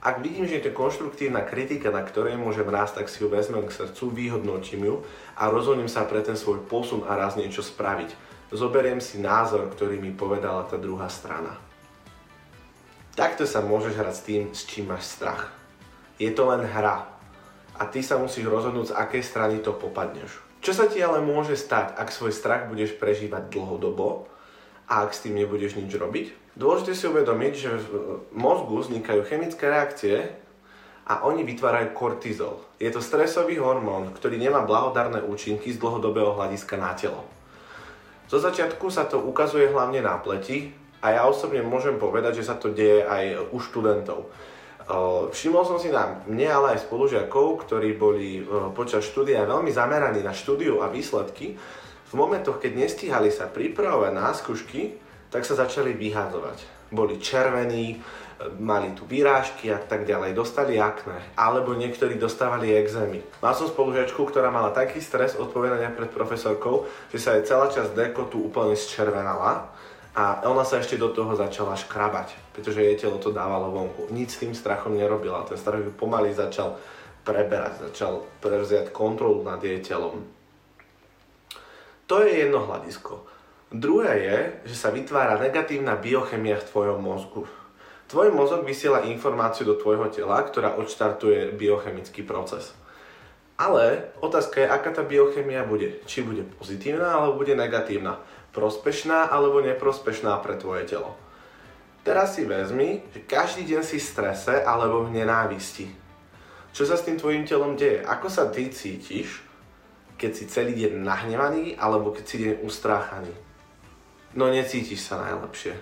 Ak 0.00 0.24
vidím, 0.24 0.48
že 0.48 0.56
je 0.56 0.72
to 0.72 0.72
konštruktívna 0.72 1.44
kritika, 1.44 1.92
na 1.92 2.00
ktorej 2.00 2.40
môžem 2.40 2.64
rásť, 2.64 3.04
tak 3.04 3.12
si 3.12 3.20
ju 3.20 3.28
vezmem 3.28 3.60
k 3.68 3.76
srdcu, 3.84 4.08
vyhodnotím 4.16 4.88
ju 4.88 4.94
a 5.36 5.52
rozhodnem 5.52 5.92
sa 5.92 6.08
pre 6.08 6.24
ten 6.24 6.40
svoj 6.40 6.64
posun 6.64 7.04
a 7.04 7.20
raz 7.20 7.36
niečo 7.36 7.60
spraviť. 7.60 8.16
Zoberiem 8.48 9.04
si 9.04 9.20
názor, 9.20 9.68
ktorý 9.68 10.00
mi 10.00 10.16
povedala 10.16 10.64
tá 10.64 10.80
druhá 10.80 11.12
strana. 11.12 11.52
Takto 13.12 13.44
sa 13.44 13.60
môžeš 13.60 13.92
hrať 14.00 14.14
s 14.16 14.24
tým, 14.24 14.42
s 14.56 14.64
čím 14.64 14.88
máš 14.88 15.04
strach. 15.04 15.52
Je 16.16 16.32
to 16.32 16.48
len 16.48 16.64
hra. 16.64 17.04
A 17.76 17.84
ty 17.84 18.00
sa 18.00 18.16
musíš 18.16 18.48
rozhodnúť, 18.48 18.96
z 18.96 18.96
akej 18.96 19.20
strany 19.20 19.60
to 19.60 19.76
popadneš. 19.76 20.40
Čo 20.64 20.72
sa 20.72 20.88
ti 20.88 21.04
ale 21.04 21.20
môže 21.20 21.60
stať, 21.60 21.92
ak 22.00 22.08
svoj 22.08 22.32
strach 22.32 22.72
budeš 22.72 22.96
prežívať 22.96 23.52
dlhodobo 23.52 24.32
a 24.88 25.04
ak 25.04 25.12
s 25.12 25.28
tým 25.28 25.36
nebudeš 25.36 25.76
nič 25.76 25.92
robiť? 25.92 26.39
Dôležité 26.58 26.92
si 26.98 27.06
uvedomiť, 27.06 27.52
že 27.54 27.70
v 27.78 27.92
mozgu 28.34 28.80
vznikajú 28.80 29.22
chemické 29.26 29.70
reakcie 29.70 30.30
a 31.06 31.26
oni 31.26 31.46
vytvárajú 31.46 31.94
kortizol. 31.94 32.62
Je 32.78 32.90
to 32.90 33.02
stresový 33.02 33.58
hormón, 33.58 34.14
ktorý 34.14 34.38
nemá 34.38 34.66
blahodarné 34.66 35.22
účinky 35.26 35.70
z 35.70 35.78
dlhodobého 35.78 36.34
hľadiska 36.34 36.74
na 36.78 36.94
telo. 36.94 37.26
Zo 38.30 38.38
začiatku 38.38 38.90
sa 38.94 39.10
to 39.10 39.18
ukazuje 39.18 39.70
hlavne 39.70 40.02
na 40.02 40.18
pleti, 40.18 40.78
a 41.00 41.16
ja 41.16 41.24
osobne 41.24 41.64
môžem 41.64 41.96
povedať, 41.96 42.44
že 42.44 42.52
sa 42.52 42.60
to 42.60 42.76
deje 42.76 43.00
aj 43.08 43.48
u 43.56 43.58
študentov. 43.58 44.28
Všimol 45.32 45.64
som 45.64 45.80
si 45.80 45.88
na 45.88 46.20
mne, 46.28 46.44
ale 46.44 46.76
aj 46.76 46.84
spolužiakov, 46.84 47.64
ktorí 47.64 47.96
boli 47.96 48.44
počas 48.76 49.08
štúdia 49.08 49.48
veľmi 49.48 49.72
zameraní 49.72 50.20
na 50.20 50.36
štúdiu 50.36 50.84
a 50.84 50.92
výsledky. 50.92 51.56
V 52.10 52.14
momentoch, 52.18 52.60
keď 52.60 52.84
nestíhali 52.84 53.32
sa 53.32 53.48
pripravovať 53.48 54.12
na 54.12 54.28
skúšky, 54.36 55.00
tak 55.30 55.46
sa 55.46 55.54
začali 55.54 55.94
vyhadzovať. 55.94 56.90
Boli 56.90 57.22
červení, 57.22 58.02
mali 58.58 58.90
tu 58.98 59.06
výrážky 59.06 59.70
a 59.70 59.78
tak 59.78 60.02
ďalej, 60.08 60.34
dostali 60.34 60.80
akné, 60.80 61.36
alebo 61.38 61.76
niektorí 61.78 62.18
dostávali 62.18 62.74
exémy. 62.74 63.22
Mal 63.38 63.54
som 63.54 63.70
spolužiačku, 63.70 64.18
ktorá 64.26 64.50
mala 64.50 64.74
taký 64.74 64.98
stres 64.98 65.38
odpovedania 65.38 65.94
pred 65.94 66.10
profesorkou, 66.10 66.88
že 67.14 67.22
sa 67.22 67.38
jej 67.38 67.46
celá 67.46 67.70
časť 67.70 67.94
dekotu 67.94 68.42
úplne 68.50 68.74
zčervenala 68.74 69.70
a 70.10 70.42
ona 70.50 70.66
sa 70.66 70.82
ešte 70.82 70.98
do 70.98 71.14
toho 71.14 71.38
začala 71.38 71.78
škrabať, 71.78 72.34
pretože 72.50 72.82
jej 72.82 72.98
telo 72.98 73.22
to 73.22 73.30
dávalo 73.30 73.70
vonku. 73.70 74.10
Nic 74.10 74.34
s 74.34 74.42
tým 74.42 74.56
strachom 74.56 74.98
nerobila. 74.98 75.46
Ten 75.46 75.54
strach 75.54 75.78
ju 75.78 75.94
pomaly 75.94 76.34
začal 76.34 76.74
preberať, 77.22 77.92
začal 77.92 78.26
prevziať 78.42 78.90
kontrolu 78.90 79.46
nad 79.46 79.62
jej 79.62 79.78
telom. 79.78 80.26
To 82.10 82.26
je 82.26 82.42
jedno 82.42 82.66
hľadisko. 82.66 83.22
Druhé 83.70 84.18
je, 84.18 84.38
že 84.74 84.82
sa 84.82 84.90
vytvára 84.90 85.38
negatívna 85.38 85.94
biochemia 85.94 86.58
v 86.58 86.68
tvojom 86.74 86.98
mozgu. 86.98 87.46
Tvoj 88.10 88.34
mozog 88.34 88.66
vysiela 88.66 89.06
informáciu 89.06 89.62
do 89.62 89.78
tvojho 89.78 90.10
tela, 90.10 90.42
ktorá 90.42 90.74
odštartuje 90.74 91.54
biochemický 91.54 92.26
proces. 92.26 92.74
Ale 93.54 94.10
otázka 94.18 94.66
je, 94.66 94.66
aká 94.66 94.90
tá 94.90 95.06
biochemia 95.06 95.62
bude. 95.62 96.02
Či 96.02 96.26
bude 96.26 96.42
pozitívna 96.58 97.14
alebo 97.14 97.38
bude 97.38 97.54
negatívna 97.54 98.18
prospešná 98.50 99.30
alebo 99.30 99.62
neprospešná 99.62 100.34
pre 100.42 100.58
tvoje 100.58 100.90
telo. 100.90 101.14
Teraz 102.02 102.34
si 102.34 102.42
vezmi, 102.42 103.06
že 103.14 103.22
každý 103.22 103.70
deň 103.70 103.82
si 103.86 104.02
v 104.02 104.08
strese 104.10 104.66
alebo 104.66 105.06
v 105.06 105.14
nenávisti. 105.14 105.86
Čo 106.74 106.90
sa 106.90 106.98
s 106.98 107.06
tým 107.06 107.22
tvojim 107.22 107.46
telom 107.46 107.78
deje? 107.78 108.02
Ako 108.02 108.26
sa 108.26 108.50
ty 108.50 108.66
cítiš, 108.74 109.46
keď 110.18 110.30
si 110.34 110.50
celý 110.50 110.74
deň 110.74 111.06
nahnevaný 111.06 111.78
alebo 111.78 112.10
keď 112.10 112.24
si 112.26 112.36
deň 112.42 112.66
ustráchaný? 112.66 113.49
No 114.34 114.46
necítiš 114.46 115.02
sa 115.02 115.18
najlepšie. 115.26 115.74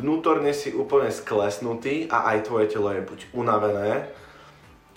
Vnútorne 0.00 0.56
si 0.56 0.72
úplne 0.72 1.12
sklesnutý 1.12 2.08
a 2.08 2.32
aj 2.32 2.48
tvoje 2.48 2.72
telo 2.72 2.88
je 2.88 3.04
buď 3.04 3.20
unavené, 3.36 4.08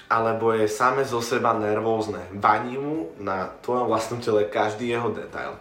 alebo 0.08 0.56
je 0.56 0.72
same 0.72 1.04
zo 1.04 1.20
seba 1.20 1.52
nervózne. 1.58 2.24
Vaní 2.32 2.80
mu 2.80 3.12
na 3.20 3.52
tvojom 3.66 3.92
vlastnom 3.92 4.24
tele 4.24 4.48
každý 4.48 4.96
jeho 4.96 5.12
detail. 5.12 5.60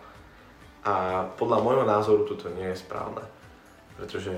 A 0.86 1.26
podľa 1.34 1.58
môjho 1.62 1.84
názoru 1.86 2.22
toto 2.22 2.50
nie 2.54 2.70
je 2.70 2.82
správne. 2.82 3.22
Pretože 3.98 4.34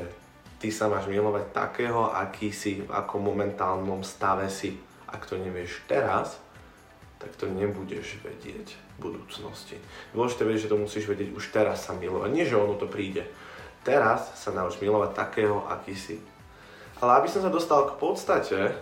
ty 0.57 0.73
sa 0.73 0.89
máš 0.89 1.05
milovať 1.09 1.53
takého, 1.53 2.09
aký 2.09 2.49
si, 2.49 2.85
v 2.85 2.91
akom 2.93 3.21
momentálnom 3.21 4.01
stave 4.01 4.49
si. 4.49 4.77
Ak 5.09 5.29
to 5.29 5.37
nevieš 5.37 5.85
teraz, 5.85 6.41
tak 7.25 7.41
to 7.41 7.49
nebudeš 7.49 8.21
vedieť 8.21 8.77
v 8.77 8.97
budúcnosti. 9.01 9.81
Dôležité 10.13 10.45
vedieť, 10.45 10.69
že 10.69 10.73
to 10.77 10.83
musíš 10.85 11.09
vedieť 11.09 11.33
už 11.33 11.57
teraz 11.57 11.89
sa 11.89 11.97
milovať. 11.97 12.29
Nie, 12.29 12.45
že 12.45 12.61
ono 12.61 12.77
to 12.77 12.85
príde. 12.85 13.25
Teraz 13.81 14.37
sa 14.37 14.53
nauč 14.53 14.77
milovať 14.85 15.17
takého, 15.17 15.65
aký 15.65 15.97
si. 15.97 16.21
Ale 17.01 17.25
aby 17.25 17.29
som 17.33 17.41
sa 17.41 17.49
dostal 17.49 17.89
k 17.89 17.97
podstate 17.97 18.61
e, 18.69 18.75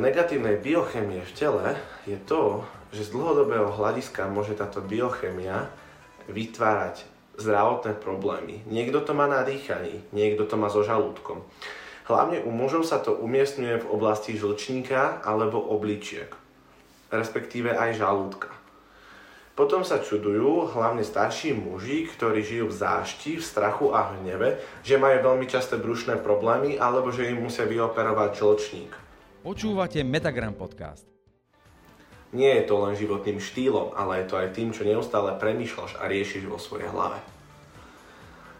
negatívnej 0.00 0.56
biochemie 0.56 1.20
v 1.20 1.32
tele, 1.36 1.76
je 2.08 2.16
to, 2.24 2.64
že 2.88 3.12
z 3.12 3.12
dlhodobého 3.12 3.68
hľadiska 3.68 4.32
môže 4.32 4.56
táto 4.56 4.80
biochemia 4.80 5.68
vytvárať 6.32 7.04
zdravotné 7.36 8.00
problémy. 8.00 8.64
Niekto 8.64 9.04
to 9.04 9.12
má 9.12 9.28
na 9.28 9.44
dýchaní, 9.44 10.08
niekto 10.16 10.48
to 10.48 10.56
má 10.56 10.72
so 10.72 10.80
žalúdkom. 10.80 11.44
Hlavne 12.08 12.40
u 12.40 12.48
mužov 12.48 12.88
sa 12.88 13.04
to 13.04 13.12
umiestňuje 13.12 13.84
v 13.84 13.90
oblasti 13.92 14.32
žlčníka 14.32 15.20
alebo 15.28 15.60
obličiek, 15.60 16.32
respektíve 17.12 17.76
aj 17.76 18.00
žalúdka. 18.00 18.48
Potom 19.52 19.84
sa 19.84 20.00
čudujú 20.00 20.72
hlavne 20.72 21.04
starší 21.04 21.52
muži, 21.52 22.08
ktorí 22.08 22.40
žijú 22.40 22.72
v 22.72 22.78
zášti, 22.80 23.36
v 23.36 23.44
strachu 23.44 23.92
a 23.92 24.16
hneve, 24.16 24.56
že 24.80 24.96
majú 24.96 25.20
veľmi 25.20 25.44
časté 25.52 25.76
brušné 25.76 26.24
problémy 26.24 26.80
alebo 26.80 27.12
že 27.12 27.28
im 27.28 27.44
musia 27.44 27.68
vyoperovať 27.68 28.30
žlčník. 28.40 28.92
Počúvate 29.44 30.00
Metagram 30.00 30.56
podcast. 30.56 31.04
Nie 32.32 32.64
je 32.64 32.72
to 32.72 32.88
len 32.88 32.96
životným 32.96 33.36
štýlom, 33.36 33.92
ale 33.92 34.24
je 34.24 34.32
to 34.32 34.40
aj 34.40 34.48
tým, 34.56 34.72
čo 34.72 34.88
neustále 34.88 35.36
premýšľaš 35.36 36.00
a 36.00 36.08
riešiš 36.08 36.48
vo 36.48 36.56
svojej 36.56 36.88
hlave. 36.88 37.20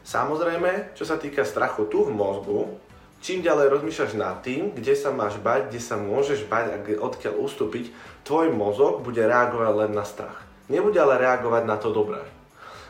Samozrejme, 0.05 0.93
čo 0.93 1.09
sa 1.09 1.17
týka 1.17 1.49
strachu 1.49 1.89
tu 1.89 2.05
v 2.05 2.13
mozgu, 2.13 2.88
čím 3.21 3.45
ďalej 3.45 3.73
rozmýšľaš 3.73 4.13
nad 4.19 4.41
tým, 4.43 4.75
kde 4.75 4.95
sa 4.95 5.15
máš 5.15 5.39
bať, 5.39 5.71
kde 5.71 5.81
sa 5.83 5.97
môžeš 5.99 6.47
bať 6.47 6.65
a 6.73 6.77
odkiaľ 6.99 7.35
ustúpiť, 7.39 7.91
tvoj 8.25 8.51
mozog 8.55 9.03
bude 9.03 9.21
reagovať 9.21 9.75
len 9.75 9.93
na 9.95 10.05
strach. 10.07 10.45
Nebude 10.69 11.01
ale 11.01 11.21
reagovať 11.21 11.63
na 11.65 11.77
to 11.81 11.93
dobré. 11.93 12.21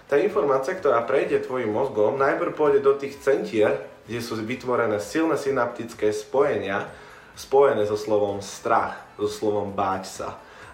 Tá 0.09 0.17
informácia, 0.17 0.73
ktorá 0.73 1.05
prejde 1.05 1.45
tvojim 1.45 1.69
mozgom, 1.69 2.17
najprv 2.17 2.57
pôjde 2.57 2.81
do 2.81 2.97
tých 2.97 3.21
centier, 3.21 3.77
kde 4.09 4.25
sú 4.25 4.41
vytvorené 4.41 4.99
silné 5.05 5.37
synaptické 5.37 6.11
spojenia, 6.17 6.89
spojené 7.37 7.85
so 7.85 7.95
slovom 7.95 8.41
strach, 8.41 8.97
so 9.21 9.29
slovom 9.29 9.77
báť 9.77 10.05
sa 10.09 10.29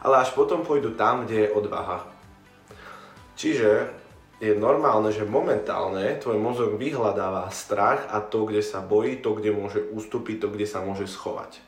ale 0.04 0.20
až 0.20 0.36
potom 0.36 0.60
pôjdu 0.60 0.92
tam, 0.92 1.24
kde 1.24 1.48
je 1.48 1.54
odvaha. 1.56 2.04
Čiže 3.40 3.88
je 4.42 4.52
normálne, 4.58 5.14
že 5.14 5.26
momentálne 5.26 6.18
tvoj 6.18 6.38
mozog 6.38 6.70
vyhľadáva 6.74 7.50
strach 7.54 8.10
a 8.10 8.18
to, 8.18 8.50
kde 8.50 8.62
sa 8.66 8.82
bojí, 8.82 9.22
to, 9.22 9.34
kde 9.38 9.54
môže 9.54 9.80
ustúpiť, 9.94 10.42
to, 10.42 10.48
kde 10.50 10.66
sa 10.66 10.82
môže 10.82 11.06
schovať. 11.06 11.62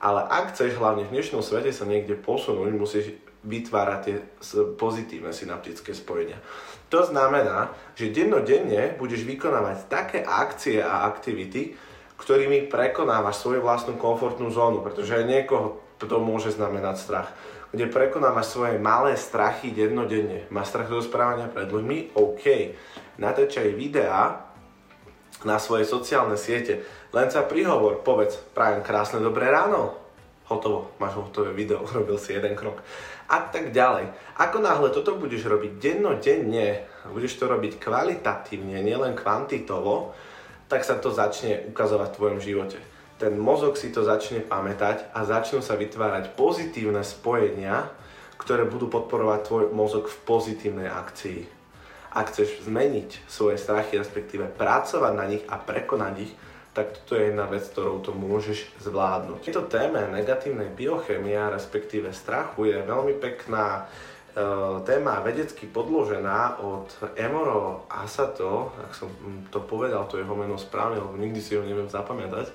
Ale 0.00 0.24
ak 0.24 0.52
chceš 0.52 0.76
hlavne 0.76 1.08
v 1.08 1.12
dnešnom 1.12 1.40
svete 1.40 1.72
sa 1.72 1.88
niekde 1.88 2.16
posunúť, 2.16 2.72
musíš 2.76 3.16
vytvárať 3.46 4.00
tie 4.02 4.16
pozitívne 4.76 5.30
synaptické 5.30 5.94
spojenia. 5.94 6.36
To 6.90 7.02
znamená, 7.06 7.74
že 7.94 8.12
dennodenne 8.12 8.94
budeš 8.98 9.22
vykonávať 9.26 9.76
také 9.86 10.18
akcie 10.22 10.82
a 10.82 11.06
aktivity, 11.06 11.74
ktorými 12.16 12.66
prekonávaš 12.72 13.44
svoju 13.44 13.60
vlastnú 13.62 13.94
komfortnú 14.00 14.48
zónu, 14.50 14.80
pretože 14.82 15.26
niekoho 15.26 15.82
to 16.00 16.20
môže 16.20 16.52
znamenať 16.56 16.96
strach. 17.00 17.28
Kde 17.76 17.92
prekonávaš 17.92 18.56
svoje 18.56 18.80
malé 18.80 19.20
strachy 19.20 19.68
dennodenne. 19.68 20.48
Máš 20.48 20.72
strach 20.72 20.88
zo 20.88 21.04
správania 21.04 21.44
pred 21.52 21.68
ľuďmi? 21.68 22.16
OK. 22.16 22.72
Natáčaj 23.20 23.68
videá 23.76 24.48
na 25.44 25.60
svoje 25.60 25.84
sociálne 25.84 26.40
siete. 26.40 26.80
Len 27.12 27.28
sa 27.28 27.44
prihovor, 27.44 28.00
povedz, 28.00 28.40
prajem 28.56 28.80
krásne 28.80 29.20
dobré 29.20 29.52
ráno. 29.52 29.92
Hotovo, 30.48 30.96
máš 30.96 31.20
hotové 31.20 31.52
video, 31.52 31.84
urobil 31.92 32.16
si 32.16 32.32
jeden 32.32 32.56
krok. 32.56 32.80
A 33.28 33.44
tak 33.44 33.76
ďalej. 33.76 34.08
Ako 34.40 34.64
náhle 34.64 34.88
toto 34.88 35.20
budeš 35.20 35.44
robiť 35.44 35.76
dennodenne, 35.76 36.80
budeš 37.12 37.36
to 37.36 37.44
robiť 37.44 37.76
kvalitatívne, 37.76 38.80
nielen 38.80 39.12
kvantitovo, 39.12 40.16
tak 40.72 40.80
sa 40.80 40.96
to 40.96 41.12
začne 41.12 41.68
ukazovať 41.68 42.08
v 42.08 42.16
tvojom 42.16 42.40
živote 42.40 42.95
ten 43.16 43.32
mozog 43.40 43.80
si 43.80 43.88
to 43.88 44.04
začne 44.04 44.44
pamätať 44.44 45.08
a 45.16 45.24
začnú 45.24 45.64
sa 45.64 45.76
vytvárať 45.80 46.36
pozitívne 46.36 47.00
spojenia, 47.00 47.88
ktoré 48.36 48.68
budú 48.68 48.92
podporovať 48.92 49.40
tvoj 49.48 49.64
mozog 49.72 50.12
v 50.12 50.16
pozitívnej 50.28 50.88
akcii. 50.92 51.40
Ak 52.12 52.32
chceš 52.32 52.64
zmeniť 52.68 53.28
svoje 53.28 53.56
strachy, 53.56 53.96
respektíve 53.96 54.48
pracovať 54.48 55.12
na 55.16 55.24
nich 55.28 55.44
a 55.48 55.56
prekonať 55.56 56.14
ich, 56.20 56.32
tak 56.76 56.92
toto 56.92 57.16
je 57.16 57.32
jedna 57.32 57.48
vec, 57.48 57.64
ktorou 57.72 58.04
to 58.04 58.12
môžeš 58.12 58.68
zvládnuť. 58.84 59.40
V 59.40 59.44
tejto 59.48 59.64
téme 59.64 60.12
negatívnej 60.12 60.68
biochemia, 60.76 61.48
respektíve 61.48 62.12
strachu, 62.12 62.68
je 62.68 62.84
veľmi 62.84 63.16
pekná 63.16 63.80
e, 63.80 64.44
téma 64.84 65.24
vedecky 65.24 65.64
podložená 65.72 66.60
od 66.60 66.92
Emoro 67.16 67.88
Asato, 67.88 68.76
ak 68.76 68.92
som 68.92 69.08
to 69.48 69.64
povedal, 69.64 70.04
to 70.04 70.20
jeho 70.20 70.36
meno 70.36 70.60
správne, 70.60 71.00
lebo 71.00 71.16
nikdy 71.16 71.40
si 71.40 71.56
ho 71.56 71.64
neviem 71.64 71.88
zapamätať, 71.88 72.52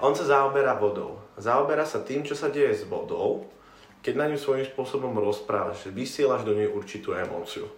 on 0.00 0.16
sa 0.16 0.24
zaoberá 0.24 0.76
vodou. 0.76 1.20
Zaoberá 1.36 1.84
sa 1.84 2.00
tým, 2.00 2.24
čo 2.24 2.32
sa 2.32 2.48
deje 2.48 2.72
s 2.72 2.82
vodou, 2.88 3.48
keď 4.00 4.14
na 4.16 4.26
ňu 4.32 4.40
svojím 4.40 4.64
spôsobom 4.64 5.12
rozprávaš, 5.20 5.92
vysielaš 5.92 6.48
do 6.48 6.56
nej 6.56 6.68
určitú 6.72 7.12
emóciu. 7.12 7.68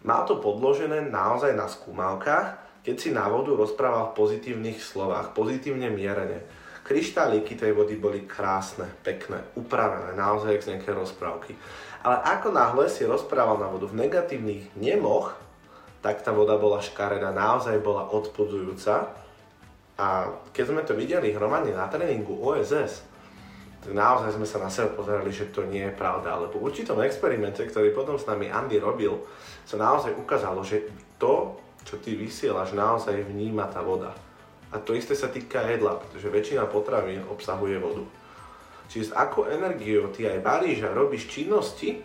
Má 0.00 0.24
to 0.24 0.40
podložené 0.40 1.12
naozaj 1.12 1.52
na 1.52 1.68
skúmavkách, 1.68 2.80
keď 2.80 2.96
si 2.96 3.10
na 3.12 3.28
vodu 3.28 3.52
rozprával 3.52 4.12
v 4.12 4.16
pozitívnych 4.16 4.78
slovách, 4.80 5.36
pozitívne 5.36 5.92
mierene. 5.92 6.40
Kryštálíky 6.86 7.58
tej 7.58 7.74
vody 7.74 7.98
boli 7.98 8.22
krásne, 8.24 8.86
pekné, 9.02 9.42
upravené, 9.58 10.14
naozaj 10.14 10.62
z 10.62 10.68
nejaké 10.72 10.94
rozprávky. 10.94 11.58
Ale 12.06 12.22
ako 12.22 12.54
náhle 12.54 12.86
si 12.86 13.02
rozprával 13.02 13.58
na 13.58 13.66
vodu 13.66 13.90
v 13.90 14.06
negatívnych 14.06 14.70
nemoch, 14.78 15.34
tak 15.98 16.22
tá 16.22 16.30
voda 16.30 16.54
bola 16.54 16.78
škaredá, 16.78 17.34
naozaj 17.34 17.82
bola 17.82 18.06
odpudzujúca 18.14 19.25
a 19.96 20.28
keď 20.52 20.64
sme 20.68 20.82
to 20.84 20.92
videli 20.92 21.32
hromadne 21.32 21.72
na 21.72 21.88
tréningu 21.88 22.36
OSS, 22.36 23.00
tak 23.80 23.92
naozaj 23.96 24.36
sme 24.36 24.44
sa 24.44 24.58
na 24.60 24.68
seba 24.68 24.92
pozerali, 24.92 25.32
že 25.32 25.48
to 25.48 25.64
nie 25.64 25.88
je 25.88 25.94
pravda. 25.94 26.36
Ale 26.36 26.52
po 26.52 26.60
určitom 26.60 27.00
experimente, 27.00 27.64
ktorý 27.64 27.96
potom 27.96 28.20
s 28.20 28.28
nami 28.28 28.52
Andy 28.52 28.76
robil, 28.76 29.14
sa 29.64 29.80
naozaj 29.80 30.12
ukázalo, 30.18 30.60
že 30.66 30.84
to, 31.16 31.56
čo 31.86 31.96
ty 32.02 32.18
vysielaš, 32.18 32.74
naozaj 32.74 33.14
vníma 33.24 33.70
tá 33.72 33.80
voda. 33.80 34.12
A 34.74 34.82
to 34.82 34.92
isté 34.92 35.14
sa 35.14 35.30
týka 35.30 35.62
jedla, 35.64 35.96
pretože 35.96 36.28
väčšina 36.28 36.66
potravín 36.66 37.22
obsahuje 37.30 37.78
vodu. 37.78 38.02
Čiže 38.90 39.10
s 39.10 39.16
akou 39.16 39.46
energiou 39.46 40.10
ty 40.10 40.26
aj 40.26 40.42
varíš 40.42 40.82
a 40.82 40.90
robíš 40.90 41.30
činnosti, 41.30 42.02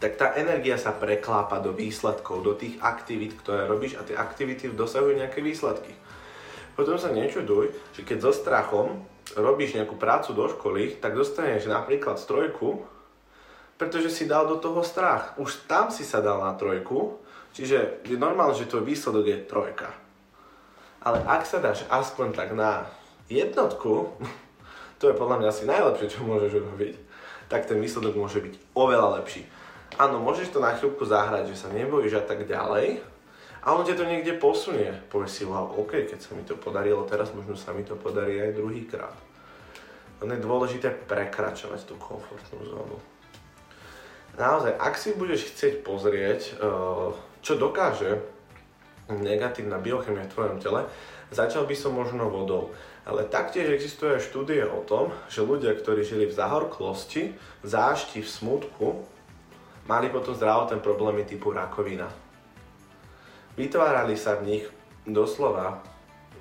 tak 0.00 0.16
tá 0.16 0.32
energia 0.32 0.80
sa 0.80 0.96
preklápa 0.96 1.60
do 1.60 1.76
výsledkov, 1.76 2.40
do 2.40 2.56
tých 2.56 2.80
aktivít, 2.80 3.36
ktoré 3.36 3.68
robíš 3.68 4.00
a 4.00 4.04
tie 4.04 4.16
aktivity 4.16 4.72
dosahujú 4.72 5.20
nejaké 5.20 5.44
výsledky. 5.44 5.92
Potom 6.74 6.96
sa 6.96 7.12
nečuduj, 7.12 7.74
že 7.92 8.02
keď 8.06 8.18
so 8.24 8.32
strachom 8.32 9.02
robíš 9.38 9.78
nejakú 9.78 9.94
prácu 9.94 10.34
do 10.34 10.46
školy, 10.50 10.98
tak 10.98 11.14
dostaneš 11.14 11.70
napríklad 11.70 12.18
trojku, 12.18 12.82
pretože 13.78 14.10
si 14.12 14.28
dal 14.28 14.44
do 14.50 14.58
toho 14.58 14.82
strach. 14.82 15.38
Už 15.40 15.64
tam 15.70 15.88
si 15.88 16.02
sa 16.02 16.20
dal 16.20 16.42
na 16.42 16.52
trojku, 16.58 17.16
čiže 17.54 18.04
je 18.04 18.16
normálne, 18.18 18.58
že 18.58 18.68
tvoj 18.68 18.84
výsledok 18.84 19.24
je 19.24 19.38
trojka. 19.46 19.88
Ale 21.00 21.24
ak 21.24 21.48
sa 21.48 21.62
dáš 21.64 21.88
aspoň 21.88 22.36
tak 22.36 22.52
na 22.52 22.84
jednotku, 23.32 24.12
to 25.00 25.08
je 25.08 25.16
podľa 25.16 25.40
mňa 25.40 25.48
asi 25.48 25.64
najlepšie, 25.64 26.12
čo 26.12 26.28
môžeš 26.28 26.60
urobiť, 26.60 26.94
tak 27.50 27.66
ten 27.66 27.80
výsledok 27.82 28.14
môže 28.14 28.38
byť 28.38 28.54
oveľa 28.78 29.22
lepší. 29.22 29.42
Áno, 29.98 30.22
môžeš 30.22 30.54
to 30.54 30.62
na 30.62 30.70
chvíľku 30.76 31.02
zahrať, 31.02 31.50
že 31.50 31.66
sa 31.66 31.68
nebojíš 31.74 32.22
a 32.22 32.24
tak 32.24 32.46
ďalej, 32.46 33.02
a 33.60 33.76
on 33.76 33.84
ťa 33.84 33.96
to 33.96 34.08
niekde 34.08 34.40
posunie. 34.40 34.88
Povieš 35.12 35.32
si, 35.32 35.42
wow, 35.44 35.76
OK, 35.76 36.08
keď 36.08 36.18
sa 36.18 36.32
mi 36.32 36.42
to 36.48 36.56
podarilo 36.56 37.04
teraz, 37.04 37.36
možno 37.36 37.52
sa 37.60 37.76
mi 37.76 37.84
to 37.84 37.92
podarí 37.92 38.40
aj 38.40 38.56
druhýkrát. 38.56 39.16
Len 40.24 40.36
je 40.36 40.44
dôležité 40.44 40.88
prekračovať 41.08 41.80
tú 41.84 41.94
komfortnú 42.00 42.60
zónu. 42.64 42.96
Naozaj, 44.40 44.72
ak 44.80 44.94
si 44.96 45.12
budeš 45.12 45.52
chcieť 45.52 45.84
pozrieť, 45.84 46.40
eh, 46.40 47.08
čo 47.44 47.52
dokáže 47.60 48.20
negatívna 49.12 49.76
biochemia 49.82 50.24
v 50.24 50.32
tvojom 50.32 50.58
tele, 50.62 50.86
začal 51.34 51.66
by 51.66 51.74
som 51.76 51.92
možno 51.92 52.30
vodou. 52.30 52.70
Ale 53.04 53.26
taktiež 53.26 53.72
existuje 53.72 54.22
štúdie 54.22 54.62
o 54.64 54.84
tom, 54.86 55.10
že 55.26 55.42
ľudia, 55.42 55.74
ktorí 55.74 56.04
žili 56.06 56.24
v 56.30 56.36
zahorklosti, 56.36 57.34
zášti, 57.66 58.22
v 58.22 58.28
smutku, 58.28 59.02
mali 59.88 60.12
potom 60.12 60.36
zdravotné 60.36 60.78
problémy 60.78 61.26
typu 61.26 61.50
rakovina. 61.50 62.06
Vytvárali 63.58 64.14
sa 64.14 64.38
v 64.38 64.46
nich 64.46 64.64
doslova 65.06 65.80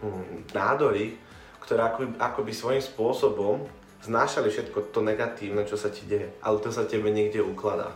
hm, 0.01 0.51
nádory, 0.54 1.16
ktoré 1.63 1.86
akoby, 1.86 2.18
akoby 2.18 2.51
svojím 2.54 2.84
spôsobom 2.84 3.66
znášali 4.04 4.50
všetko 4.50 4.96
to 4.96 5.04
negatívne, 5.04 5.68
čo 5.68 5.75
sa 5.75 5.92
ti 5.92 6.08
deje, 6.08 6.32
ale 6.39 6.58
to 6.63 6.72
sa 6.72 6.88
tebe 6.88 7.12
niekde 7.12 7.44
ukladá. 7.44 7.92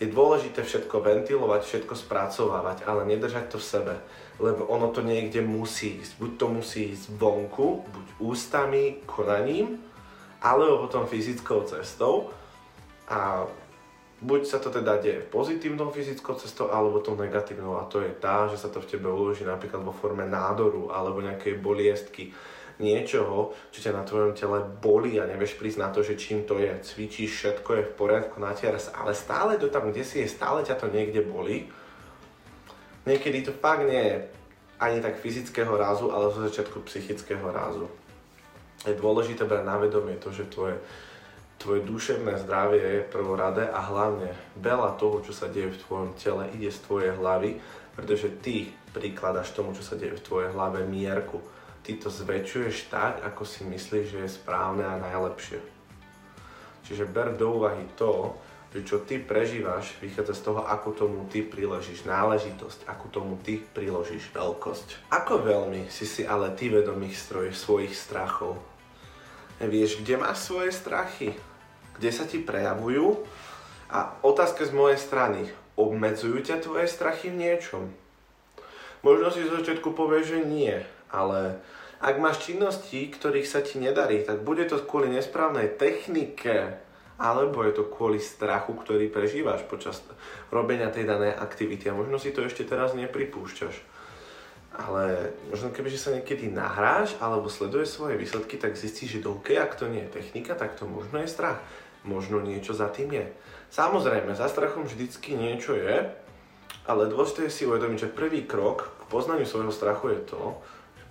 Je 0.00 0.08
dôležité 0.08 0.64
všetko 0.64 1.04
ventilovať, 1.04 1.60
všetko 1.60 1.92
spracovávať, 1.92 2.88
ale 2.88 3.04
nedržať 3.04 3.52
to 3.52 3.60
v 3.60 3.68
sebe, 3.68 3.94
lebo 4.40 4.64
ono 4.64 4.88
to 4.88 5.04
niekde 5.04 5.44
musí 5.44 6.00
ísť. 6.00 6.16
Buď 6.16 6.30
to 6.40 6.46
musí 6.48 6.80
ísť 6.96 7.20
vonku, 7.20 7.84
buď 7.84 8.06
ústami, 8.16 9.04
konaním, 9.04 9.76
alebo 10.40 10.88
potom 10.88 11.04
fyzickou 11.04 11.68
cestou. 11.68 12.32
A 13.12 13.44
buď 14.20 14.40
sa 14.44 14.58
to 14.60 14.68
teda 14.68 15.00
deje 15.00 15.24
pozitívnou 15.32 15.88
fyzickou 15.88 16.36
cestou, 16.36 16.68
alebo 16.68 17.00
tou 17.00 17.16
negatívnou. 17.16 17.80
A 17.80 17.88
to 17.88 18.04
je 18.04 18.12
tá, 18.12 18.48
že 18.48 18.60
sa 18.60 18.68
to 18.68 18.80
v 18.84 18.88
tebe 18.96 19.08
uloží 19.08 19.44
napríklad 19.44 19.80
vo 19.80 19.96
forme 19.96 20.28
nádoru, 20.28 20.92
alebo 20.92 21.24
nejakej 21.24 21.56
boliestky, 21.60 22.32
niečoho, 22.80 23.52
čo 23.68 23.78
ťa 23.84 23.92
na 23.92 24.04
tvojom 24.08 24.32
tele 24.32 24.64
bolí 24.80 25.20
a 25.20 25.28
nevieš 25.28 25.60
prísť 25.60 25.78
na 25.84 25.88
to, 25.92 26.00
že 26.00 26.16
čím 26.16 26.48
to 26.48 26.56
je. 26.56 26.72
Cvičíš, 26.80 27.30
všetko 27.36 27.70
je 27.76 27.82
v 27.84 27.96
poriadku, 27.96 28.40
natiera 28.40 28.80
sa, 28.80 28.96
ale 28.96 29.12
stále 29.12 29.60
to 29.60 29.68
tam, 29.68 29.92
kde 29.92 30.00
si 30.00 30.24
je, 30.24 30.32
stále 30.32 30.64
ťa 30.64 30.80
to 30.80 30.88
niekde 30.88 31.20
bolí. 31.20 31.68
Niekedy 33.04 33.44
to 33.44 33.52
fakt 33.52 33.84
nie 33.84 34.00
je 34.00 34.16
ani 34.80 35.04
tak 35.04 35.20
fyzického 35.20 35.76
rázu, 35.76 36.08
ale 36.08 36.32
zo 36.32 36.40
začiatku 36.40 36.80
psychického 36.88 37.44
rázu. 37.52 37.84
Je 38.88 38.96
dôležité 38.96 39.44
brať 39.44 39.64
na 39.68 39.76
vedomie 39.76 40.16
to, 40.16 40.32
že 40.32 40.48
tvoje, 40.48 40.80
tvoje 41.60 41.84
duševné 41.84 42.40
zdravie 42.40 42.80
je 42.80 43.10
prvoradé 43.12 43.68
a 43.68 43.84
hlavne 43.84 44.32
veľa 44.56 44.96
toho, 44.96 45.20
čo 45.20 45.36
sa 45.36 45.52
deje 45.52 45.76
v 45.76 45.80
tvojom 45.84 46.10
tele, 46.16 46.48
ide 46.56 46.72
z 46.72 46.80
tvojej 46.88 47.12
hlavy, 47.14 47.60
pretože 47.92 48.32
ty 48.40 48.72
prikladaš 48.96 49.52
tomu, 49.52 49.76
čo 49.76 49.84
sa 49.84 49.94
deje 50.00 50.16
v 50.16 50.24
tvojej 50.24 50.50
hlave 50.56 50.88
mierku 50.88 51.38
ty 51.82 51.96
to 51.96 52.06
zväčšuješ 52.12 52.92
tak, 52.92 53.24
ako 53.24 53.42
si 53.42 53.64
myslíš, 53.64 54.06
že 54.14 54.18
je 54.22 54.30
správne 54.30 54.84
a 54.84 55.00
najlepšie. 55.00 55.58
Čiže 56.84 57.08
ber 57.08 57.34
do 57.34 57.60
úvahy 57.60 57.82
to, 57.96 58.36
že 58.70 58.86
čo 58.86 59.02
ty 59.02 59.18
prežívaš, 59.18 59.98
vychádza 59.98 60.34
z 60.38 60.42
toho, 60.46 60.62
ako 60.62 60.88
tomu 60.94 61.26
ty 61.26 61.42
priložíš 61.42 62.06
náležitosť, 62.06 62.86
ako 62.86 63.04
tomu 63.10 63.34
ty 63.42 63.58
priložíš 63.58 64.30
veľkosť. 64.30 65.10
Ako 65.10 65.42
veľmi 65.42 65.90
si 65.90 66.06
si 66.06 66.22
ale 66.22 66.54
ty 66.54 66.70
vedomých 66.70 67.18
stroj 67.18 67.50
svojich 67.50 67.94
strachov? 67.94 68.62
Vieš, 69.58 70.00
kde 70.00 70.14
máš 70.22 70.46
svoje 70.46 70.70
strachy? 70.70 71.34
Kde 72.00 72.10
sa 72.16 72.24
ti 72.24 72.40
prejavujú? 72.40 73.20
A 73.92 74.16
otázka 74.24 74.64
z 74.64 74.72
mojej 74.72 74.96
strany, 74.96 75.52
obmedzujú 75.76 76.40
ťa 76.40 76.64
tvoje 76.64 76.88
strachy 76.88 77.28
v 77.28 77.44
niečom? 77.44 77.92
Možno 79.04 79.28
si 79.28 79.44
z 79.44 79.52
začiatku 79.52 79.92
povieš, 79.92 80.40
že 80.40 80.40
nie, 80.48 80.80
ale 81.12 81.60
ak 82.00 82.16
máš 82.16 82.40
činnosti, 82.48 83.12
ktorých 83.12 83.44
sa 83.44 83.60
ti 83.60 83.76
nedarí, 83.76 84.24
tak 84.24 84.40
bude 84.40 84.64
to 84.64 84.80
kvôli 84.80 85.12
nesprávnej 85.12 85.76
technike, 85.76 86.80
alebo 87.20 87.60
je 87.68 87.76
to 87.76 87.84
kvôli 87.92 88.16
strachu, 88.16 88.72
ktorý 88.80 89.12
prežívaš 89.12 89.68
počas 89.68 90.00
robenia 90.48 90.88
tej 90.88 91.04
danej 91.04 91.36
aktivity. 91.36 91.92
A 91.92 91.98
možno 92.00 92.16
si 92.16 92.32
to 92.32 92.48
ešte 92.48 92.64
teraz 92.64 92.96
nepripúšťaš. 92.96 93.76
Ale 94.72 95.36
možno 95.52 95.68
keby 95.76 95.92
sa 95.92 96.16
niekedy 96.16 96.48
nahráš 96.48 97.12
alebo 97.20 97.52
sleduješ 97.52 98.00
svoje 98.00 98.16
výsledky, 98.16 98.56
tak 98.56 98.80
zistíš, 98.80 99.20
že 99.20 99.28
OK, 99.28 99.52
ak 99.60 99.76
to 99.76 99.92
nie 99.92 100.08
je 100.08 100.16
technika, 100.16 100.56
tak 100.56 100.80
to 100.80 100.88
možno 100.88 101.20
je 101.20 101.28
strach. 101.28 101.60
Možno 102.04 102.40
niečo 102.40 102.72
za 102.72 102.88
tým 102.88 103.12
je. 103.12 103.26
Samozrejme, 103.70 104.32
za 104.32 104.48
strachom 104.48 104.88
vždycky 104.88 105.36
niečo 105.36 105.76
je, 105.76 106.08
ale 106.88 107.10
dôležité 107.12 107.46
je 107.46 107.54
si 107.54 107.62
uvedomiť, 107.68 108.08
že 108.08 108.16
prvý 108.16 108.48
krok 108.48 108.88
k 108.98 109.02
poznaniu 109.12 109.44
svojho 109.44 109.70
strachu 109.70 110.16
je 110.16 110.20
to, 110.32 110.42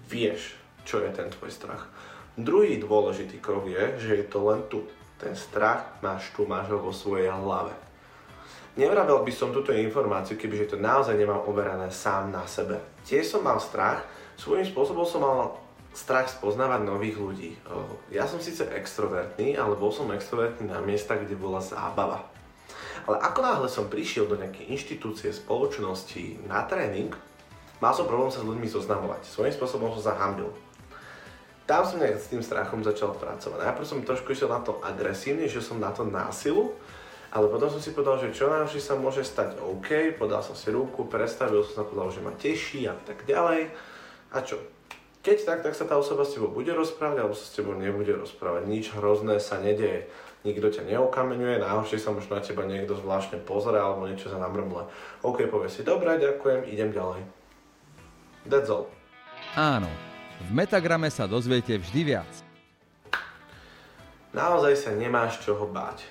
vieš, 0.10 0.58
čo 0.84 1.00
je 1.00 1.14
ten 1.14 1.30
tvoj 1.30 1.54
strach. 1.54 1.88
Druhý 2.40 2.82
dôležitý 2.82 3.38
krok 3.38 3.70
je, 3.70 4.00
že 4.02 4.12
je 4.20 4.26
to 4.26 4.40
len 4.50 4.66
tu. 4.66 4.88
Ten 5.20 5.36
strach 5.36 6.00
máš 6.02 6.32
tu, 6.34 6.48
máš 6.48 6.72
ho 6.72 6.80
vo 6.80 6.96
svojej 6.96 7.30
hlave. 7.30 7.76
Nevravel 8.80 9.28
by 9.28 9.34
som 9.36 9.52
túto 9.52 9.76
informáciu, 9.76 10.40
kebyže 10.40 10.74
to 10.74 10.78
naozaj 10.80 11.12
nemám 11.20 11.44
overané 11.44 11.92
sám 11.92 12.32
na 12.32 12.48
sebe. 12.48 12.80
Tiež 13.04 13.28
som 13.28 13.44
mal 13.44 13.60
strach, 13.60 14.08
svojím 14.40 14.64
spôsobom 14.64 15.04
som 15.04 15.20
mal 15.20 15.60
strach 15.94 16.30
spoznávať 16.30 16.86
nových 16.86 17.18
ľudí. 17.18 17.52
Ja 18.14 18.30
som 18.30 18.40
síce 18.40 18.66
extrovertný, 18.70 19.58
ale 19.58 19.74
bol 19.76 19.90
som 19.90 20.10
extrovertný 20.14 20.70
na 20.70 20.80
miestach, 20.80 21.26
kde 21.26 21.36
bola 21.36 21.60
zábava. 21.60 22.26
Ale 23.10 23.18
ako 23.26 23.40
náhle 23.42 23.68
som 23.72 23.90
prišiel 23.90 24.30
do 24.30 24.38
nejakej 24.38 24.70
inštitúcie, 24.70 25.34
spoločnosti 25.34 26.46
na 26.46 26.62
tréning, 26.70 27.10
Mal 27.80 27.96
som 27.96 28.12
problém 28.12 28.28
sa 28.28 28.44
s 28.44 28.48
ľuďmi 28.48 28.68
zoznamovať. 28.68 29.24
Svojím 29.24 29.56
spôsobom 29.56 29.88
som 29.96 30.12
sa 30.12 30.20
hambil. 30.20 30.52
Tam 31.64 31.88
som 31.88 32.04
nejak 32.04 32.20
s 32.20 32.28
tým 32.28 32.44
strachom 32.44 32.84
začal 32.84 33.16
pracovať. 33.16 33.56
Najprv 33.56 33.88
som 33.88 34.04
trošku 34.04 34.36
išiel 34.36 34.52
na 34.52 34.60
to 34.60 34.84
agresívne, 34.84 35.48
že 35.48 35.64
som 35.64 35.80
na 35.80 35.96
to 35.96 36.04
násilu, 36.04 36.76
ale 37.32 37.48
potom 37.48 37.72
som 37.72 37.80
si 37.80 37.96
povedal, 37.96 38.20
že 38.20 38.36
čo 38.36 38.52
najhoršie 38.52 38.84
sa 38.84 39.00
môže 39.00 39.24
stať 39.24 39.64
OK, 39.64 40.20
podal 40.20 40.44
som 40.44 40.58
si 40.60 40.68
ruku, 40.76 41.08
predstavil 41.08 41.64
som 41.64 41.74
sa, 41.80 41.88
povedal, 41.88 42.12
že 42.12 42.26
ma 42.26 42.34
teší 42.36 42.90
a 42.90 42.96
tak 43.06 43.24
ďalej. 43.24 43.72
A 44.36 44.38
čo? 44.44 44.60
Keď 45.20 45.38
tak, 45.44 45.60
tak 45.68 45.76
sa 45.76 45.84
tá 45.84 46.00
osoba 46.00 46.24
s 46.24 46.32
tebou 46.32 46.48
bude 46.48 46.72
rozprávať, 46.72 47.18
alebo 47.20 47.36
sa 47.36 47.44
s 47.44 47.56
tebou 47.56 47.76
nebude 47.76 48.16
rozprávať. 48.16 48.72
Nič 48.72 48.96
hrozné 48.96 49.44
sa 49.44 49.60
nedeje. 49.60 50.08
Nikto 50.48 50.72
ťa 50.72 50.88
neokameňuje, 50.88 51.60
najhoršie 51.60 52.00
sa 52.00 52.16
možno 52.16 52.40
na 52.40 52.42
teba 52.44 52.64
niekto 52.64 52.96
zvláštne 52.96 53.44
pozrie 53.44 53.76
alebo 53.76 54.08
niečo 54.08 54.32
sa 54.32 54.40
namrmle. 54.40 54.88
OK, 55.20 55.52
povie 55.52 55.68
si, 55.68 55.84
dobre, 55.84 56.16
ďakujem, 56.16 56.64
idem 56.72 56.96
ďalej. 56.96 57.28
That's 58.48 58.72
all. 58.72 58.88
Áno, 59.60 59.92
v 60.48 60.50
Metagrame 60.56 61.12
sa 61.12 61.28
dozviete 61.28 61.76
vždy 61.76 62.02
viac. 62.08 62.32
Naozaj 64.32 64.74
sa 64.80 64.92
nemáš 64.96 65.44
čoho 65.44 65.68
báť. 65.68 66.08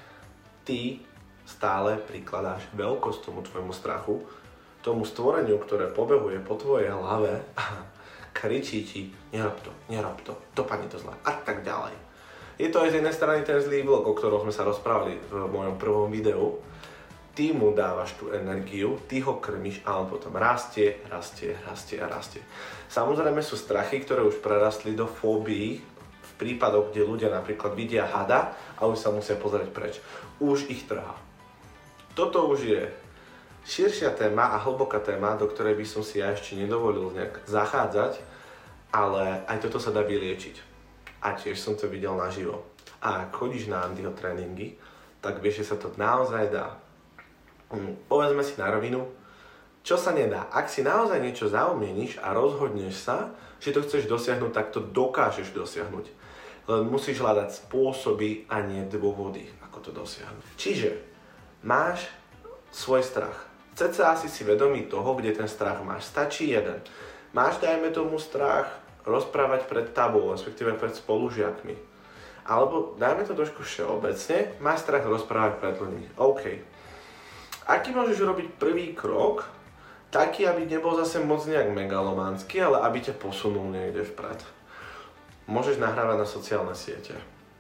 Ty 0.68 1.01
stále 1.49 1.97
prikladáš 1.97 2.68
veľkosť 2.77 3.25
tomu 3.25 3.40
tvojmu 3.40 3.73
strachu, 3.73 4.21
tomu 4.85 5.09
stvoreniu, 5.09 5.57
ktoré 5.57 5.88
pobehuje 5.88 6.44
po 6.44 6.61
tvojej 6.61 6.92
hlave 6.92 7.40
kričí 8.38 8.87
ti, 8.87 9.11
nerob 9.35 9.59
to, 9.59 9.74
nerob 9.90 10.14
to, 10.22 10.38
dopadni 10.55 10.87
to 10.87 11.03
zle 11.03 11.11
a 11.11 11.33
tak 11.42 11.66
ďalej. 11.66 11.98
Je 12.59 12.70
to 12.70 12.83
aj 12.83 12.94
z 12.94 12.96
jednej 13.03 13.14
strany 13.14 13.42
ten 13.42 13.59
zlý 13.59 13.83
vlog, 13.83 14.07
o 14.07 14.14
ktorom 14.14 14.46
sme 14.46 14.55
sa 14.55 14.62
rozprávali 14.62 15.18
v 15.31 15.46
mojom 15.51 15.74
prvom 15.74 16.07
videu, 16.11 16.59
ty 17.35 17.55
mu 17.55 17.70
dávaš 17.70 18.18
tú 18.18 18.35
energiu, 18.35 18.98
ty 19.07 19.22
ho 19.22 19.38
krmiš 19.38 19.83
a 19.87 19.98
on 19.98 20.11
potom 20.11 20.35
rastie, 20.35 21.03
rastie, 21.07 21.55
rastie 21.66 22.03
a 22.03 22.11
rastie. 22.11 22.42
Samozrejme 22.90 23.42
sú 23.42 23.55
strachy, 23.55 24.03
ktoré 24.03 24.27
už 24.27 24.42
prerastli 24.42 24.94
do 24.94 25.07
fóbií, 25.07 25.79
v 26.18 26.33
prípadoch, 26.35 26.90
kde 26.90 27.07
ľudia 27.07 27.31
napríklad 27.31 27.74
vidia 27.74 28.07
hada 28.07 28.55
a 28.79 28.87
už 28.87 28.98
sa 28.98 29.11
musia 29.11 29.35
pozrieť 29.35 29.70
preč. 29.74 29.98
Už 30.38 30.66
ich 30.70 30.87
trhá. 30.87 31.14
Toto 32.14 32.51
už 32.51 32.61
je 32.62 32.83
širšia 33.64 34.14
téma 34.14 34.55
a 34.55 34.62
hlboká 34.62 35.01
téma, 35.01 35.38
do 35.38 35.47
ktorej 35.51 35.79
by 35.79 35.87
som 35.87 36.03
si 36.05 36.21
ja 36.21 36.35
ešte 36.35 36.55
nedovolil 36.55 37.14
nejak 37.14 37.47
zachádzať, 37.49 38.21
ale 38.94 39.42
aj 39.49 39.59
toto 39.64 39.83
sa 39.83 39.94
dá 39.94 40.05
vyliečiť. 40.05 40.66
A 41.25 41.35
tiež 41.35 41.59
som 41.59 41.75
to 41.75 41.90
videl 41.90 42.14
naživo. 42.14 42.62
A 43.03 43.27
ak 43.27 43.35
chodíš 43.35 43.66
na 43.66 43.83
Andyho 43.83 44.14
tréningy, 44.14 44.79
tak 45.18 45.42
vieš, 45.42 45.66
že 45.66 45.75
sa 45.75 45.77
to 45.79 45.90
naozaj 45.99 46.51
dá 46.51 46.79
Hm, 47.68 48.09
povedzme 48.09 48.40
si 48.40 48.57
na 48.57 48.73
rovinu, 48.73 49.05
čo 49.85 50.01
sa 50.01 50.16
nedá. 50.16 50.49
Ak 50.49 50.73
si 50.73 50.81
naozaj 50.81 51.21
niečo 51.21 51.53
zaumieníš 51.53 52.21
a 52.25 52.33
rozhodneš 52.33 52.97
sa, 52.97 53.37
že 53.61 53.77
to 53.77 53.85
chceš 53.85 54.09
dosiahnuť, 54.09 54.53
tak 54.53 54.73
to 54.73 54.81
dokážeš 54.81 55.53
dosiahnuť. 55.53 56.07
Len 56.68 56.85
musíš 56.88 57.21
hľadať 57.21 57.68
spôsoby 57.68 58.49
a 58.49 58.61
nie 58.64 58.85
dôvody, 58.88 59.49
ako 59.64 59.79
to 59.88 59.90
dosiahnuť. 59.92 60.44
Čiže 60.57 60.90
máš 61.64 62.09
svoj 62.73 63.05
strach. 63.05 63.47
Cca 63.78 64.18
asi 64.18 64.26
si 64.26 64.42
vedomý 64.42 64.90
toho, 64.90 65.14
kde 65.14 65.38
ten 65.38 65.46
strach 65.46 65.78
máš. 65.86 66.10
Stačí 66.10 66.50
jeden. 66.50 66.82
Máš, 67.30 67.62
dajme 67.62 67.94
tomu, 67.94 68.18
strach 68.18 68.66
rozprávať 69.06 69.70
pred 69.70 69.86
tabou, 69.94 70.34
respektíve 70.34 70.74
pred 70.74 70.98
spolužiakmi. 70.98 71.78
Alebo 72.42 72.98
dajme 72.98 73.22
to 73.22 73.38
trošku 73.38 73.62
všeobecne, 73.62 74.58
máš 74.58 74.82
strach 74.82 75.06
rozprávať 75.06 75.62
pred 75.62 75.76
ľuďmi. 75.78 76.06
OK, 76.18 76.42
Aký 77.68 77.92
môžeš 77.92 78.24
robiť 78.24 78.48
prvý 78.56 78.96
krok, 78.96 79.44
taký, 80.08 80.48
aby 80.48 80.64
nebol 80.64 80.96
zase 80.96 81.20
moc 81.20 81.44
nejak 81.44 81.68
megalománsky, 81.68 82.64
ale 82.64 82.80
aby 82.80 83.04
ťa 83.04 83.20
posunul 83.20 83.68
niekde 83.68 84.08
vpred. 84.08 84.40
Môžeš 85.44 85.76
nahrávať 85.76 86.16
na 86.16 86.24
sociálne 86.24 86.72
siete. 86.72 87.12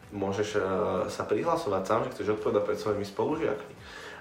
Môžeš 0.08 0.48
uh, 0.56 0.64
sa 1.12 1.28
prihlasovať 1.28 1.82
sám, 1.84 2.00
že 2.08 2.12
chceš 2.16 2.40
odpovedať 2.40 2.64
pred 2.64 2.80
svojimi 2.80 3.04
spolužiakmi. 3.04 3.74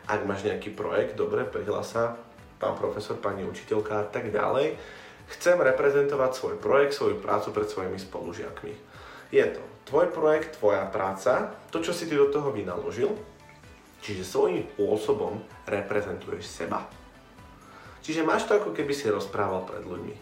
Ak 0.07 0.23
máš 0.23 0.47
nejaký 0.47 0.71
projekt, 0.71 1.19
dobre, 1.19 1.43
prihlás 1.43 1.91
pán 2.57 2.73
profesor, 2.79 3.19
pani 3.19 3.43
učiteľka 3.43 3.93
a 4.01 4.05
tak 4.07 4.31
ďalej. 4.31 4.79
Chcem 5.27 5.59
reprezentovať 5.59 6.31
svoj 6.31 6.55
projekt, 6.63 6.95
svoju 6.95 7.19
prácu 7.19 7.51
pred 7.51 7.67
svojimi 7.67 7.99
spolužiakmi. 7.99 8.73
Je 9.35 9.43
to 9.43 9.59
tvoj 9.83 10.07
projekt, 10.15 10.55
tvoja 10.55 10.87
práca, 10.87 11.51
to, 11.71 11.83
čo 11.83 11.91
si 11.91 12.07
ty 12.07 12.15
do 12.15 12.31
toho 12.31 12.55
vynaložil, 12.55 13.11
čiže 13.99 14.23
svojím 14.23 14.63
spôsobom 14.75 15.43
reprezentuješ 15.67 16.47
seba. 16.47 16.87
Čiže 17.99 18.23
máš 18.23 18.47
to 18.47 18.55
ako 18.55 18.71
keby 18.71 18.95
si 18.95 19.11
rozprával 19.11 19.67
pred 19.67 19.83
ľuďmi. 19.83 20.15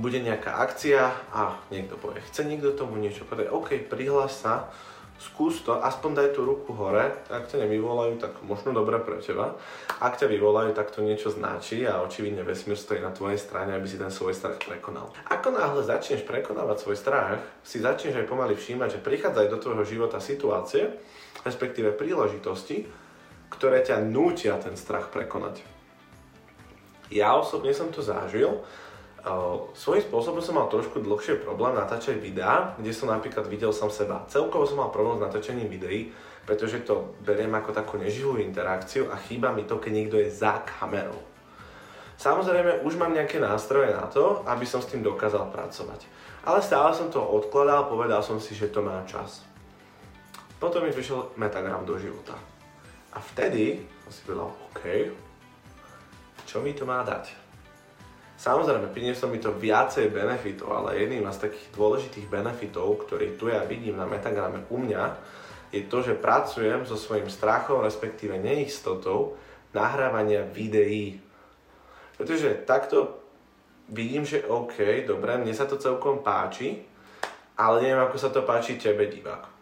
Bude 0.00 0.24
nejaká 0.24 0.64
akcia 0.64 1.12
a 1.28 1.60
niekto 1.68 2.00
povie, 2.00 2.24
chce 2.32 2.48
niekto 2.48 2.72
tomu 2.72 2.96
niečo 2.96 3.28
povedať, 3.28 3.52
OK, 3.52 3.76
prihlás 3.92 4.32
sa, 4.32 4.72
skús 5.18 5.66
to, 5.66 5.74
aspoň 5.82 6.10
daj 6.14 6.28
tú 6.38 6.46
ruku 6.46 6.70
hore, 6.78 7.10
ak 7.26 7.50
ťa 7.50 7.66
nevyvolajú, 7.66 8.22
tak 8.22 8.38
možno 8.46 8.70
dobre 8.70 9.02
pre 9.02 9.18
teba. 9.18 9.58
Ak 9.98 10.14
ťa 10.14 10.30
vyvolajú, 10.30 10.70
tak 10.78 10.94
to 10.94 11.02
niečo 11.02 11.34
značí 11.34 11.82
a 11.82 11.98
očividne 12.06 12.46
vesmír 12.46 12.78
stojí 12.78 13.02
na 13.02 13.10
tvojej 13.10 13.38
strane, 13.38 13.74
aby 13.74 13.86
si 13.90 13.98
ten 13.98 14.14
svoj 14.14 14.38
strach 14.38 14.62
prekonal. 14.62 15.10
Ako 15.26 15.50
náhle 15.50 15.82
začneš 15.82 16.22
prekonávať 16.22 16.86
svoj 16.86 16.96
strach, 16.96 17.42
si 17.66 17.82
začneš 17.82 18.14
aj 18.22 18.30
pomaly 18.30 18.54
všímať, 18.54 18.98
že 18.98 19.04
prichádzajú 19.04 19.46
do 19.50 19.58
tvojho 19.58 19.84
života 19.84 20.22
situácie, 20.22 20.94
respektíve 21.42 21.98
príležitosti, 21.98 22.86
ktoré 23.50 23.82
ťa 23.82 24.06
nútia 24.06 24.54
ten 24.62 24.78
strach 24.78 25.10
prekonať. 25.10 25.66
Ja 27.08 27.34
osobne 27.40 27.72
som 27.72 27.88
to 27.88 28.04
zažil. 28.04 28.60
Svojím 29.74 30.04
spôsobom 30.06 30.38
som 30.38 30.54
mal 30.54 30.70
trošku 30.70 31.02
dlhšie 31.02 31.42
problém 31.42 31.74
natáčať 31.74 32.22
videá, 32.22 32.78
kde 32.78 32.94
som 32.94 33.10
napríklad 33.10 33.50
videl 33.50 33.74
som 33.74 33.90
seba. 33.90 34.22
Celkovo 34.30 34.62
som 34.64 34.78
mal 34.78 34.94
problém 34.94 35.18
s 35.18 35.26
natáčaním 35.26 35.66
videí, 35.66 36.14
pretože 36.46 36.86
to 36.86 37.18
beriem 37.26 37.52
ako 37.52 37.74
takú 37.74 37.98
neživú 37.98 38.38
interakciu 38.40 39.10
a 39.10 39.18
chýba 39.18 39.52
mi 39.52 39.66
to, 39.68 39.76
keď 39.76 39.92
niekto 39.92 40.16
je 40.22 40.32
za 40.32 40.62
kamerou. 40.64 41.18
Samozrejme, 42.18 42.82
už 42.82 42.98
mám 42.98 43.14
nejaké 43.14 43.38
nástroje 43.38 43.94
na 43.94 44.10
to, 44.10 44.42
aby 44.46 44.66
som 44.66 44.82
s 44.82 44.90
tým 44.90 45.06
dokázal 45.06 45.54
pracovať. 45.54 46.02
Ale 46.42 46.58
stále 46.58 46.90
som 46.90 47.10
to 47.12 47.22
odkladal, 47.22 47.86
povedal 47.86 48.22
som 48.24 48.42
si, 48.42 48.58
že 48.58 48.74
to 48.74 48.82
má 48.82 49.02
čas. 49.06 49.46
Potom 50.58 50.82
mi 50.82 50.90
prišiel 50.90 51.38
metagram 51.38 51.86
do 51.86 51.94
života. 51.94 52.34
A 53.14 53.22
vtedy 53.22 53.86
som 54.02 54.10
si 54.10 54.20
povedal, 54.26 54.50
OK, 54.50 54.82
čo 56.42 56.58
mi 56.58 56.74
to 56.74 56.82
má 56.82 57.06
dať? 57.06 57.47
Samozrejme, 58.38 58.94
prinieslo 58.94 59.26
mi 59.26 59.42
to 59.42 59.50
viacej 59.50 60.14
benefitov, 60.14 60.70
ale 60.70 61.02
jedným 61.02 61.26
z 61.26 61.50
takých 61.50 61.74
dôležitých 61.74 62.30
benefitov, 62.30 63.02
ktorý 63.02 63.34
tu 63.34 63.50
ja 63.50 63.66
vidím 63.66 63.98
na 63.98 64.06
metagrame 64.06 64.62
u 64.70 64.78
mňa, 64.78 65.02
je 65.74 65.82
to, 65.84 66.00
že 66.00 66.16
pracujem 66.16 66.86
so 66.86 66.94
svojím 66.94 67.26
strachom, 67.28 67.82
respektíve 67.82 68.38
neistotou 68.38 69.36
nahrávania 69.74 70.46
videí. 70.46 71.18
Pretože 72.14 72.62
takto 72.62 73.20
vidím, 73.90 74.22
že 74.22 74.46
OK, 74.46 75.04
dobre, 75.04 75.34
mne 75.36 75.52
sa 75.52 75.66
to 75.66 75.76
celkom 75.76 76.22
páči, 76.22 76.86
ale 77.58 77.82
neviem, 77.84 78.06
ako 78.06 78.16
sa 78.16 78.30
to 78.30 78.46
páči 78.46 78.78
tebe, 78.78 79.10
divák 79.10 79.57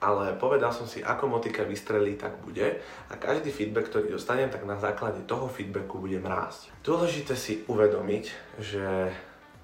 ale 0.00 0.36
povedal 0.36 0.72
som 0.76 0.84
si, 0.84 1.00
ako 1.00 1.40
motika 1.40 1.64
vystrelí, 1.64 2.20
tak 2.20 2.36
bude 2.44 2.84
a 3.08 3.14
každý 3.16 3.48
feedback, 3.48 3.88
ktorý 3.88 4.12
dostanem, 4.12 4.52
tak 4.52 4.68
na 4.68 4.76
základe 4.76 5.24
toho 5.24 5.48
feedbacku 5.48 5.96
budem 5.96 6.24
rásť. 6.24 6.68
Dôležité 6.84 7.32
si 7.32 7.64
uvedomiť, 7.64 8.24
že 8.60 9.08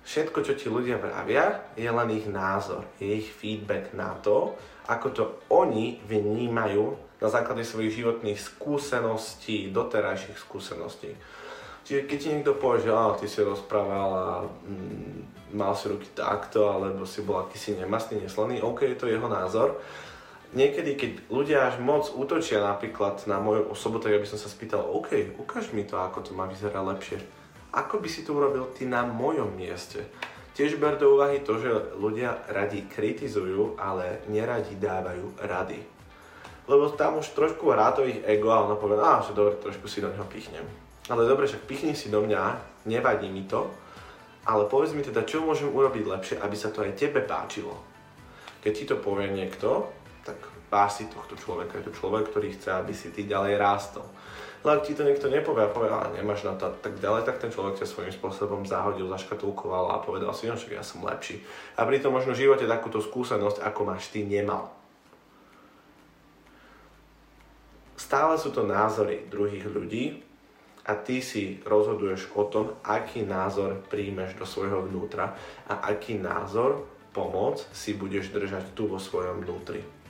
všetko, 0.08 0.38
čo 0.40 0.52
ti 0.56 0.72
ľudia 0.72 0.96
vravia, 0.96 1.60
je 1.76 1.86
len 1.86 2.08
ich 2.16 2.24
názor, 2.24 2.88
je 2.96 3.12
ich 3.12 3.28
feedback 3.28 3.92
na 3.92 4.16
to, 4.24 4.56
ako 4.88 5.08
to 5.12 5.24
oni 5.52 6.00
vnímajú 6.08 6.96
na 7.22 7.28
základe 7.30 7.62
svojich 7.62 8.02
životných 8.02 8.40
skúseností, 8.40 9.70
doterajších 9.70 10.38
skúseností. 10.40 11.14
Čiže 11.82 12.06
keď 12.06 12.18
ti 12.18 12.28
niekto 12.30 12.54
povie, 12.58 12.86
že 12.86 12.90
ty 13.22 13.26
si 13.30 13.40
rozprával 13.42 14.10
a 14.10 14.26
mm, 14.46 15.54
mal 15.54 15.74
si 15.74 15.90
ruky 15.90 16.10
takto, 16.14 16.70
alebo 16.70 17.06
si 17.06 17.22
bol 17.22 17.46
akýsi 17.46 17.78
nemastný, 17.78 18.22
neslaný, 18.22 18.62
OK, 18.62 18.86
je 18.86 18.98
to 18.98 19.10
jeho 19.10 19.26
názor, 19.26 19.78
niekedy, 20.52 20.96
keď 20.96 21.12
ľudia 21.32 21.68
až 21.68 21.80
moc 21.80 22.08
útočia 22.12 22.60
napríklad 22.60 23.24
na 23.28 23.40
moju 23.40 23.72
osobu, 23.72 23.98
tak 23.98 24.16
ja 24.16 24.20
by 24.20 24.28
som 24.28 24.40
sa 24.40 24.52
spýtal, 24.52 24.84
OK, 24.84 25.36
ukáž 25.40 25.72
mi 25.72 25.84
to, 25.84 26.00
ako 26.00 26.24
to 26.24 26.32
má 26.36 26.48
vyzerať 26.48 26.84
lepšie. 26.84 27.18
Ako 27.72 28.04
by 28.04 28.08
si 28.08 28.20
to 28.24 28.36
urobil 28.36 28.68
ty 28.76 28.84
na 28.84 29.04
mojom 29.04 29.56
mieste? 29.56 30.04
Tiež 30.52 30.76
ber 30.76 31.00
do 31.00 31.16
úvahy 31.16 31.40
to, 31.40 31.56
že 31.56 31.96
ľudia 31.96 32.44
radi 32.52 32.84
kritizujú, 32.84 33.80
ale 33.80 34.20
neradi 34.28 34.76
dávajú 34.76 35.40
rady. 35.40 35.80
Lebo 36.68 36.92
tam 36.92 37.24
už 37.24 37.32
trošku 37.32 37.72
hrá 37.72 37.96
ich 38.04 38.20
ego 38.28 38.52
a 38.52 38.68
ono 38.68 38.76
povie, 38.76 39.00
á, 39.00 39.24
že 39.24 39.32
dobre, 39.32 39.56
trošku 39.56 39.88
si 39.88 40.04
do 40.04 40.12
neho 40.12 40.28
pichnem. 40.28 40.68
Ale 41.08 41.24
dobre, 41.24 41.48
však 41.48 41.64
pichni 41.64 41.96
si 41.96 42.12
do 42.12 42.20
mňa, 42.20 42.60
nevadí 42.84 43.32
mi 43.32 43.48
to, 43.48 43.72
ale 44.44 44.68
povedz 44.68 44.92
mi 44.92 45.00
teda, 45.00 45.24
čo 45.24 45.40
môžem 45.40 45.72
urobiť 45.72 46.04
lepšie, 46.04 46.36
aby 46.38 46.56
sa 46.58 46.68
to 46.68 46.84
aj 46.84 47.00
tebe 47.00 47.24
páčilo. 47.24 47.78
Keď 48.60 48.72
ti 48.76 48.84
to 48.86 49.00
povie 49.00 49.32
niekto, 49.32 49.90
tak 50.22 50.38
váš 50.72 51.02
si 51.02 51.04
tohto 51.10 51.36
človeka. 51.36 51.78
Je 51.78 51.90
to 51.90 51.98
človek, 51.98 52.30
ktorý 52.30 52.54
chce, 52.56 52.72
aby 52.72 52.94
si 52.96 53.12
ty 53.12 53.28
ďalej 53.28 53.60
rástol. 53.60 54.06
Ale 54.62 54.78
ak 54.78 54.86
ti 54.86 54.94
to 54.94 55.02
niekto 55.02 55.26
nepovie 55.26 55.66
a 55.66 55.74
povie, 55.74 55.90
ale 55.90 56.14
nemáš 56.14 56.46
na 56.46 56.54
to 56.54 56.70
tak 56.78 56.94
ďalej, 57.02 57.26
tak 57.26 57.42
ten 57.42 57.50
človek 57.50 57.82
ťa 57.82 57.90
svojím 57.90 58.14
spôsobom 58.14 58.62
zahodil, 58.62 59.10
zaškatulkoval 59.10 59.90
a 59.90 59.98
povedal 59.98 60.30
si, 60.30 60.46
no 60.46 60.54
ja 60.54 60.86
som 60.86 61.02
lepší. 61.02 61.42
A 61.74 61.82
pritom 61.82 62.14
možno 62.14 62.30
v 62.30 62.46
živote 62.46 62.70
takúto 62.70 63.02
skúsenosť, 63.02 63.58
ako 63.58 63.80
máš 63.82 64.14
ty, 64.14 64.22
nemal. 64.22 64.70
Stále 67.98 68.38
sú 68.38 68.54
to 68.54 68.62
názory 68.62 69.26
druhých 69.26 69.66
ľudí 69.66 70.22
a 70.86 70.94
ty 70.94 71.18
si 71.18 71.58
rozhoduješ 71.66 72.30
o 72.38 72.46
tom, 72.46 72.78
aký 72.86 73.26
názor 73.26 73.82
príjmeš 73.90 74.38
do 74.38 74.46
svojho 74.46 74.86
vnútra 74.86 75.34
a 75.66 75.90
aký 75.90 76.22
názor, 76.22 76.86
pomoc 77.10 77.66
si 77.74 77.98
budeš 77.98 78.30
držať 78.30 78.78
tu 78.78 78.86
vo 78.86 79.02
svojom 79.02 79.42
vnútri. 79.42 80.01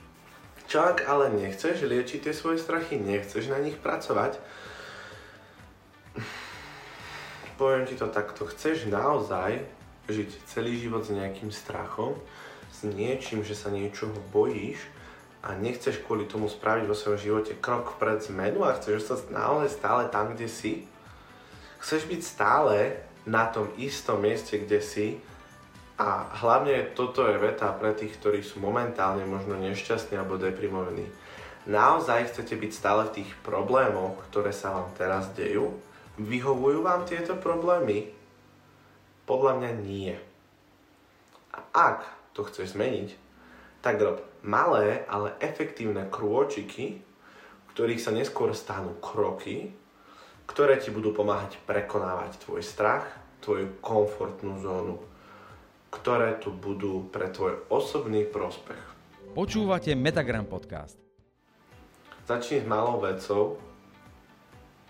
Čo 0.67 0.83
ak 0.83 1.05
ale 1.05 1.29
nechceš 1.33 1.83
liečiť 1.85 2.23
tie 2.23 2.33
svoje 2.33 2.57
strachy, 2.57 2.97
nechceš 2.97 3.51
na 3.51 3.59
nich 3.59 3.75
pracovať, 3.77 4.39
poviem 7.59 7.85
ti 7.85 7.95
to 7.95 8.09
takto, 8.09 8.49
chceš 8.49 8.89
naozaj 8.89 9.61
žiť 10.09 10.29
celý 10.49 10.75
život 10.75 11.05
s 11.07 11.15
nejakým 11.15 11.53
strachom, 11.53 12.19
s 12.73 12.83
niečím, 12.83 13.45
že 13.45 13.55
sa 13.55 13.71
niečoho 13.71 14.11
bojíš 14.33 14.81
a 15.43 15.55
nechceš 15.55 16.03
kvôli 16.03 16.27
tomu 16.27 16.47
spraviť 16.47 16.87
vo 16.87 16.95
svojom 16.95 17.19
živote 17.19 17.53
krok 17.59 17.95
vpred 17.95 18.23
zmenu 18.31 18.63
a 18.63 18.75
chceš 18.75 19.07
sa 19.07 19.15
naozaj 19.31 19.69
stále 19.75 20.03
tam, 20.07 20.31
kde 20.31 20.47
si, 20.47 20.87
chceš 21.83 22.07
byť 22.07 22.21
stále 22.23 23.03
na 23.23 23.47
tom 23.47 23.71
istom 23.79 24.19
mieste, 24.19 24.59
kde 24.59 24.79
si, 24.83 25.19
a 26.03 26.27
hlavne 26.43 26.91
toto 26.91 27.23
je 27.23 27.39
veta 27.39 27.71
pre 27.71 27.95
tých, 27.95 28.19
ktorí 28.19 28.43
sú 28.43 28.59
momentálne 28.59 29.23
možno 29.23 29.55
nešťastní 29.55 30.19
alebo 30.19 30.35
deprimovaní. 30.35 31.07
Naozaj 31.63 32.35
chcete 32.35 32.59
byť 32.59 32.71
stále 32.75 33.07
v 33.07 33.23
tých 33.23 33.31
problémoch, 33.39 34.19
ktoré 34.27 34.51
sa 34.51 34.75
vám 34.75 34.91
teraz 34.99 35.31
dejú? 35.31 35.71
Vyhovujú 36.19 36.83
vám 36.83 37.07
tieto 37.07 37.39
problémy? 37.39 38.11
Podľa 39.23 39.63
mňa 39.63 39.71
nie. 39.79 40.11
A 41.55 41.63
ak 41.71 42.03
to 42.35 42.43
chceš 42.51 42.75
zmeniť, 42.75 43.15
tak 43.79 43.95
rob 44.03 44.19
malé, 44.43 45.07
ale 45.07 45.39
efektívne 45.39 46.11
krôčiky, 46.11 46.99
v 46.99 47.67
ktorých 47.71 48.03
sa 48.03 48.11
neskôr 48.11 48.51
stanú 48.51 48.99
kroky, 48.99 49.71
ktoré 50.51 50.83
ti 50.83 50.91
budú 50.91 51.15
pomáhať 51.15 51.63
prekonávať 51.63 52.43
tvoj 52.43 52.59
strach, 52.59 53.07
tvoju 53.39 53.79
komfortnú 53.79 54.59
zónu 54.59 55.12
ktoré 55.93 56.41
tu 56.41 56.49
budú 56.49 57.05
pre 57.13 57.29
tvoj 57.29 57.69
osobný 57.69 58.25
prospech. 58.25 58.81
Počúvate 59.37 59.93
Metagram 59.93 60.49
podcast. 60.49 60.97
Začni 62.25 62.61
s 62.61 62.65
malou 62.65 62.97
vecou, 62.97 63.61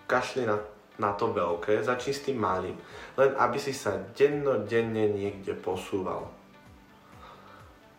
kašli 0.08 0.48
na, 0.48 0.64
na 0.96 1.12
to 1.12 1.36
veľké, 1.36 1.84
začni 1.84 2.14
s 2.16 2.24
tým 2.24 2.40
malým. 2.40 2.80
Len 3.20 3.36
aby 3.36 3.60
si 3.60 3.76
sa 3.76 4.00
dennodenne 4.16 5.12
niekde 5.12 5.52
posúval. 5.60 6.32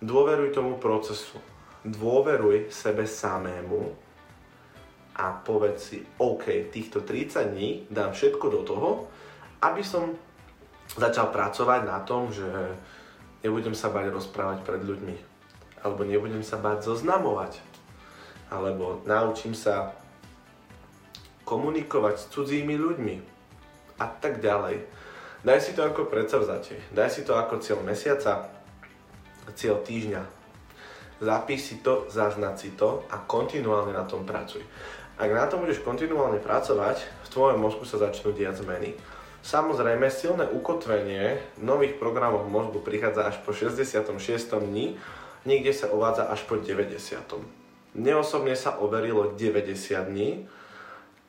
Dôveruj 0.01 0.57
tomu 0.57 0.81
procesu. 0.81 1.37
Dôveruj 1.85 2.73
sebe 2.73 3.05
samému 3.05 3.93
a 5.21 5.31
povedz 5.45 5.93
si, 5.93 5.99
OK, 6.17 6.73
týchto 6.73 7.05
30 7.05 7.53
dní 7.53 7.71
dám 7.93 8.17
všetko 8.17 8.47
do 8.49 8.61
toho, 8.65 8.91
aby 9.61 9.85
som 9.85 10.17
začal 10.93 11.33
pracovať 11.33 11.81
na 11.89 11.99
tom, 12.05 12.29
že 12.29 12.47
nebudem 13.41 13.73
sa 13.73 13.89
bať 13.89 14.13
rozprávať 14.13 14.65
pred 14.65 14.83
ľuďmi. 14.85 15.17
Alebo 15.85 16.05
nebudem 16.05 16.45
sa 16.45 16.57
bať 16.57 16.85
zoznamovať. 16.85 17.61
Alebo 18.53 19.05
naučím 19.05 19.53
sa 19.53 19.93
komunikovať 21.45 22.15
s 22.21 22.29
cudzími 22.33 22.77
ľuďmi. 22.77 23.17
A 24.01 24.07
tak 24.09 24.41
ďalej. 24.41 24.85
Daj 25.45 25.61
si 25.61 25.77
to 25.77 25.85
ako 25.85 26.09
predsavzatie. 26.09 26.81
Daj 26.89 27.11
si 27.13 27.21
to 27.21 27.37
ako 27.37 27.61
cieľ 27.61 27.85
mesiaca, 27.85 28.49
cieľ 29.53 29.85
týždňa. 29.85 30.23
Zapíš 31.21 31.61
si 31.69 31.77
to, 31.85 32.09
zaznať 32.09 32.55
si 32.57 32.71
to 32.75 33.05
a 33.13 33.21
kontinuálne 33.21 33.93
na 33.93 34.09
tom 34.09 34.25
pracuj. 34.25 34.65
Ak 35.15 35.31
na 35.31 35.47
tom 35.47 35.63
budeš 35.63 35.85
kontinuálne 35.85 36.43
pracovať, 36.43 37.07
v 37.07 37.29
tvojom 37.31 37.61
mozgu 37.61 37.87
sa 37.87 38.03
začnú 38.03 38.35
diať 38.35 38.67
zmeny. 38.67 38.99
Samozrejme, 39.45 40.09
silné 40.09 40.49
ukotvenie 40.49 41.37
nových 41.61 42.01
programov 42.01 42.49
mozgu 42.49 42.81
prichádza 42.81 43.29
až 43.29 43.37
po 43.45 43.53
66. 43.53 44.17
dní, 44.57 44.97
niekde 45.45 45.69
sa 45.77 45.93
uvádza 45.93 46.33
až 46.33 46.49
po 46.49 46.57
90. 46.57 46.97
Mne 47.93 48.13
osobne 48.25 48.57
sa 48.57 48.81
overilo 48.81 49.37
90 49.37 49.77
dní 50.09 50.49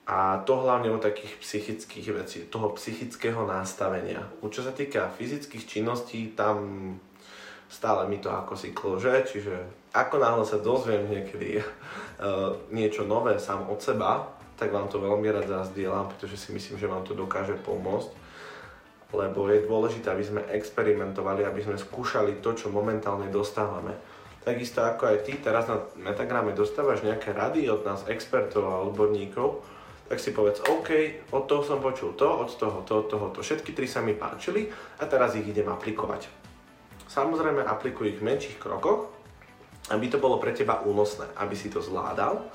a 0.08 0.40
to 0.48 0.64
hlavne 0.64 0.96
u 0.96 1.00
takých 1.04 1.44
psychických 1.44 2.08
vecí, 2.16 2.40
toho 2.48 2.72
psychického 2.80 3.44
nastavenia. 3.44 4.24
U 4.40 4.48
čo 4.48 4.64
sa 4.64 4.72
týka 4.72 5.12
fyzických 5.12 5.68
činností, 5.68 6.32
tam 6.40 6.96
stále 7.68 8.08
mi 8.08 8.24
to 8.24 8.32
ako 8.32 8.56
si 8.56 8.72
klože, 8.72 9.28
čiže 9.28 9.60
ako 9.92 10.24
náhle 10.24 10.48
sa 10.48 10.64
dozviem 10.64 11.04
niekedy 11.12 11.60
uh, 11.60 12.56
niečo 12.80 13.04
nové 13.04 13.44
sám 13.44 13.68
od 13.68 13.84
seba, 13.84 14.35
tak 14.56 14.72
vám 14.72 14.88
to 14.88 15.04
veľmi 15.04 15.28
rád 15.32 15.48
zazdielam, 15.52 16.08
pretože 16.12 16.40
si 16.40 16.50
myslím, 16.56 16.80
že 16.80 16.88
vám 16.88 17.04
to 17.04 17.12
dokáže 17.12 17.60
pomôcť. 17.64 18.10
Lebo 19.16 19.48
je 19.48 19.68
dôležité, 19.68 20.12
aby 20.12 20.26
sme 20.26 20.42
experimentovali, 20.52 21.48
aby 21.48 21.62
sme 21.64 21.80
skúšali 21.80 22.44
to, 22.44 22.56
čo 22.56 22.74
momentálne 22.74 23.32
dostávame. 23.32 23.96
Takisto 24.44 24.84
ako 24.86 25.10
aj 25.10 25.18
ty 25.26 25.40
teraz 25.40 25.66
na 25.66 25.82
Metagrame 25.98 26.54
dostávaš 26.54 27.02
nejaké 27.02 27.34
rady 27.34 27.66
od 27.68 27.82
nás, 27.82 28.06
expertov 28.06 28.64
a 28.68 28.84
odborníkov, 28.86 29.64
tak 30.06 30.22
si 30.22 30.30
povedz, 30.30 30.62
OK, 30.70 30.90
od 31.34 31.50
toho 31.50 31.66
som 31.66 31.82
počul 31.82 32.14
to, 32.14 32.30
od 32.30 32.54
toho, 32.54 32.86
to, 32.86 32.94
od 33.02 33.08
toho, 33.10 33.26
to. 33.34 33.42
Všetky 33.42 33.74
tri 33.74 33.90
sa 33.90 34.06
mi 34.06 34.14
páčili 34.14 34.70
a 35.02 35.10
teraz 35.10 35.34
ich 35.34 35.50
idem 35.50 35.66
aplikovať. 35.66 36.30
Samozrejme, 37.10 37.66
aplikuj 37.66 38.14
ich 38.14 38.20
v 38.22 38.28
menších 38.30 38.58
krokoch, 38.62 39.10
aby 39.90 40.06
to 40.10 40.22
bolo 40.22 40.38
pre 40.38 40.54
teba 40.54 40.82
únosné, 40.86 41.26
aby 41.42 41.58
si 41.58 41.74
to 41.74 41.82
zvládal 41.82 42.46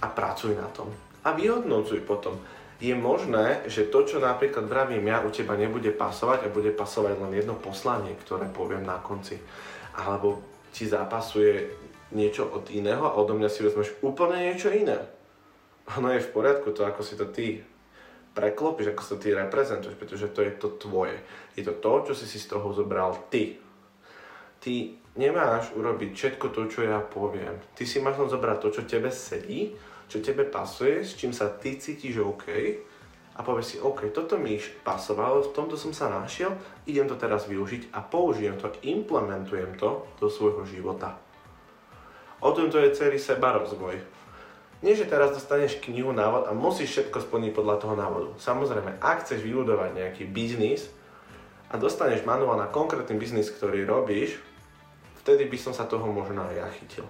a 0.00 0.06
pracuj 0.08 0.56
na 0.56 0.68
tom. 0.72 0.92
A 1.24 1.32
vyhodnocuj 1.32 2.04
potom. 2.04 2.38
Je 2.76 2.92
možné, 2.92 3.64
že 3.72 3.88
to, 3.88 4.04
čo 4.04 4.20
napríklad 4.20 4.68
vravím 4.68 5.08
ja, 5.08 5.24
u 5.24 5.32
teba 5.32 5.56
nebude 5.56 5.88
pasovať 5.96 6.44
a 6.44 6.52
bude 6.52 6.76
pasovať 6.76 7.16
len 7.24 7.32
jedno 7.32 7.56
poslanie, 7.56 8.12
ktoré 8.20 8.52
poviem 8.52 8.84
na 8.84 9.00
konci. 9.00 9.40
Alebo 9.96 10.44
ti 10.76 10.84
zapasuje 10.84 11.72
niečo 12.12 12.44
od 12.52 12.68
iného 12.68 13.00
a 13.08 13.16
odo 13.16 13.32
mňa 13.32 13.48
si 13.48 13.64
vezmeš 13.64 13.96
úplne 14.04 14.52
niečo 14.52 14.68
iné. 14.68 15.00
Ono 15.96 16.12
je 16.12 16.20
v 16.20 16.32
poriadku 16.36 16.76
to, 16.76 16.84
ako 16.84 17.00
si 17.00 17.16
to 17.16 17.32
ty 17.32 17.64
preklopíš, 18.36 18.92
ako 18.92 19.02
sa 19.02 19.16
ty 19.16 19.32
reprezentuješ, 19.32 19.96
pretože 19.96 20.28
to 20.36 20.44
je 20.44 20.52
to 20.60 20.68
tvoje. 20.76 21.16
Je 21.56 21.64
to 21.64 21.72
to, 21.80 22.12
čo 22.12 22.12
si 22.12 22.28
si 22.28 22.36
z 22.36 22.52
toho 22.52 22.68
zobral 22.76 23.16
ty. 23.32 23.56
Ty 24.60 24.92
nemáš 25.16 25.72
urobiť 25.72 26.12
všetko 26.12 26.46
to, 26.52 26.62
čo 26.68 26.80
ja 26.84 27.00
poviem. 27.00 27.56
Ty 27.72 27.82
si 27.88 27.98
máš 28.00 28.20
len 28.20 28.28
zobrať 28.30 28.58
to, 28.60 28.68
čo 28.80 28.82
tebe 28.84 29.08
sedí, 29.08 29.72
čo 30.06 30.22
tebe 30.22 30.46
pasuje, 30.46 31.02
s 31.02 31.18
čím 31.18 31.34
sa 31.34 31.50
ty 31.50 31.80
cítiš 31.80 32.22
OK 32.22 32.46
a 33.36 33.44
povieš 33.44 33.66
si, 33.66 33.76
OK, 33.76 34.12
toto 34.16 34.40
mi 34.40 34.56
pasovalo, 34.80 35.44
v 35.44 35.52
tomto 35.52 35.76
som 35.76 35.92
sa 35.92 36.08
našiel, 36.08 36.56
idem 36.88 37.04
to 37.04 37.20
teraz 37.20 37.44
využiť 37.44 37.92
a 37.92 38.00
použijem 38.00 38.56
to, 38.56 38.72
implementujem 38.80 39.76
to 39.76 40.08
do 40.16 40.32
svojho 40.32 40.64
života. 40.64 41.20
O 42.40 42.52
tom 42.52 42.72
to 42.72 42.80
je 42.80 42.96
celý 42.96 43.20
seba 43.20 43.56
rozvoj. 43.56 43.96
Nie, 44.84 44.92
že 44.92 45.08
teraz 45.08 45.32
dostaneš 45.32 45.80
knihu, 45.80 46.12
návod 46.12 46.48
a 46.48 46.52
musíš 46.52 46.92
všetko 46.92 47.24
splniť 47.28 47.52
podľa 47.56 47.76
toho 47.80 47.94
návodu. 47.96 48.30
Samozrejme, 48.36 49.00
ak 49.00 49.24
chceš 49.24 49.40
vybudovať 49.40 49.96
nejaký 49.96 50.28
biznis 50.28 50.92
a 51.72 51.80
dostaneš 51.80 52.28
manuál 52.28 52.60
na 52.60 52.68
konkrétny 52.68 53.16
biznis, 53.16 53.48
ktorý 53.48 53.88
robíš, 53.88 54.36
vtedy 55.26 55.50
by 55.50 55.58
som 55.58 55.74
sa 55.74 55.90
toho 55.90 56.06
možno 56.06 56.46
aj 56.46 56.54
ja 56.54 56.68
chytil. 56.78 57.02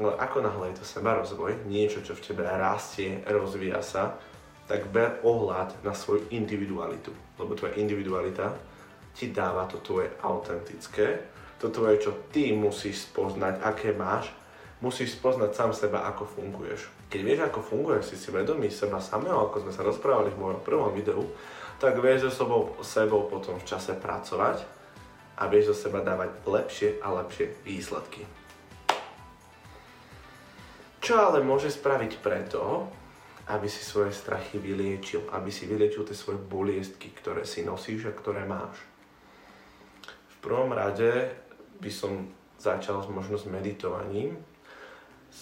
Ale 0.00 0.16
ako 0.16 0.40
náhle 0.40 0.72
je 0.72 0.80
to 0.80 0.84
seba 0.88 1.12
rozvoj, 1.20 1.68
niečo, 1.68 2.00
čo 2.00 2.16
v 2.16 2.24
tebe 2.24 2.48
rastie, 2.48 3.20
rozvíja 3.28 3.84
sa, 3.84 4.16
tak 4.64 4.88
ber 4.88 5.20
ohľad 5.20 5.84
na 5.84 5.92
svoju 5.92 6.32
individualitu. 6.32 7.12
Lebo 7.36 7.52
tvoja 7.52 7.76
individualita 7.76 8.56
ti 9.12 9.28
dáva 9.28 9.68
to 9.68 9.84
tvoje 9.84 10.08
autentické, 10.24 11.28
to 11.60 11.68
tvoje, 11.68 12.00
čo 12.00 12.32
ty 12.32 12.56
musíš 12.56 13.12
spoznať, 13.12 13.60
aké 13.60 13.92
máš, 13.92 14.32
musíš 14.80 15.20
spoznať 15.20 15.52
sám 15.52 15.70
seba, 15.76 16.08
ako 16.08 16.24
funguješ. 16.24 16.88
Keď 17.12 17.20
vieš, 17.20 17.40
ako 17.44 17.60
funguješ, 17.60 18.02
si 18.08 18.16
si 18.16 18.32
vedomý 18.32 18.72
seba 18.72 18.96
samého, 18.96 19.44
ako 19.44 19.68
sme 19.68 19.76
sa 19.76 19.84
rozprávali 19.84 20.32
v 20.32 20.40
mojom 20.40 20.60
prvom 20.64 20.88
videu, 20.96 21.20
tak 21.76 22.00
vieš 22.00 22.32
so 22.32 22.48
sebou, 22.48 22.72
sebou 22.80 23.28
potom 23.28 23.60
v 23.60 23.68
čase 23.68 23.92
pracovať 23.92 24.81
a 25.42 25.50
vieš 25.50 25.74
zo 25.74 25.90
seba 25.90 26.06
dávať 26.06 26.38
lepšie 26.46 27.02
a 27.02 27.18
lepšie 27.18 27.58
výsledky. 27.66 28.22
Čo 31.02 31.18
ale 31.18 31.42
môže 31.42 31.66
spraviť 31.66 32.22
preto, 32.22 32.86
aby 33.50 33.66
si 33.66 33.82
svoje 33.82 34.14
strachy 34.14 34.62
vyliečil, 34.62 35.26
aby 35.34 35.50
si 35.50 35.66
vyliečil 35.66 36.06
tie 36.06 36.14
svoje 36.14 36.38
boliestky, 36.38 37.10
ktoré 37.10 37.42
si 37.42 37.66
nosíš 37.66 38.06
a 38.06 38.14
ktoré 38.14 38.46
máš. 38.46 38.78
V 40.06 40.36
prvom 40.38 40.70
rade 40.70 41.34
by 41.82 41.90
som 41.90 42.30
začal 42.62 43.02
možno 43.10 43.34
s 43.34 43.50
meditovaním, 43.50 44.38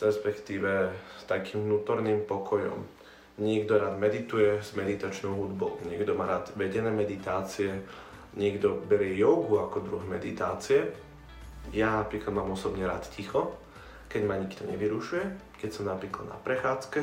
respektíve 0.01 0.97
s 1.21 1.29
takým 1.29 1.69
vnútorným 1.69 2.25
pokojom. 2.25 2.81
Niekto 3.37 3.77
rád 3.77 4.01
medituje 4.01 4.65
s 4.65 4.73
meditačnou 4.73 5.37
hudbou, 5.37 5.77
niekto 5.85 6.17
má 6.17 6.25
rád 6.25 6.57
vedené 6.57 6.89
meditácie, 6.89 7.85
niekto 8.35 8.83
berie 8.87 9.19
jogu 9.19 9.59
ako 9.59 9.83
druh 9.83 10.05
meditácie. 10.07 10.91
Ja 11.75 12.03
napríklad 12.03 12.35
mám 12.35 12.55
osobne 12.55 12.87
rád 12.87 13.07
ticho, 13.11 13.55
keď 14.11 14.23
ma 14.27 14.39
nikto 14.39 14.67
nevyrušuje, 14.67 15.57
keď 15.63 15.71
som 15.71 15.87
napríklad 15.87 16.27
na 16.27 16.39
prechádzke, 16.43 17.01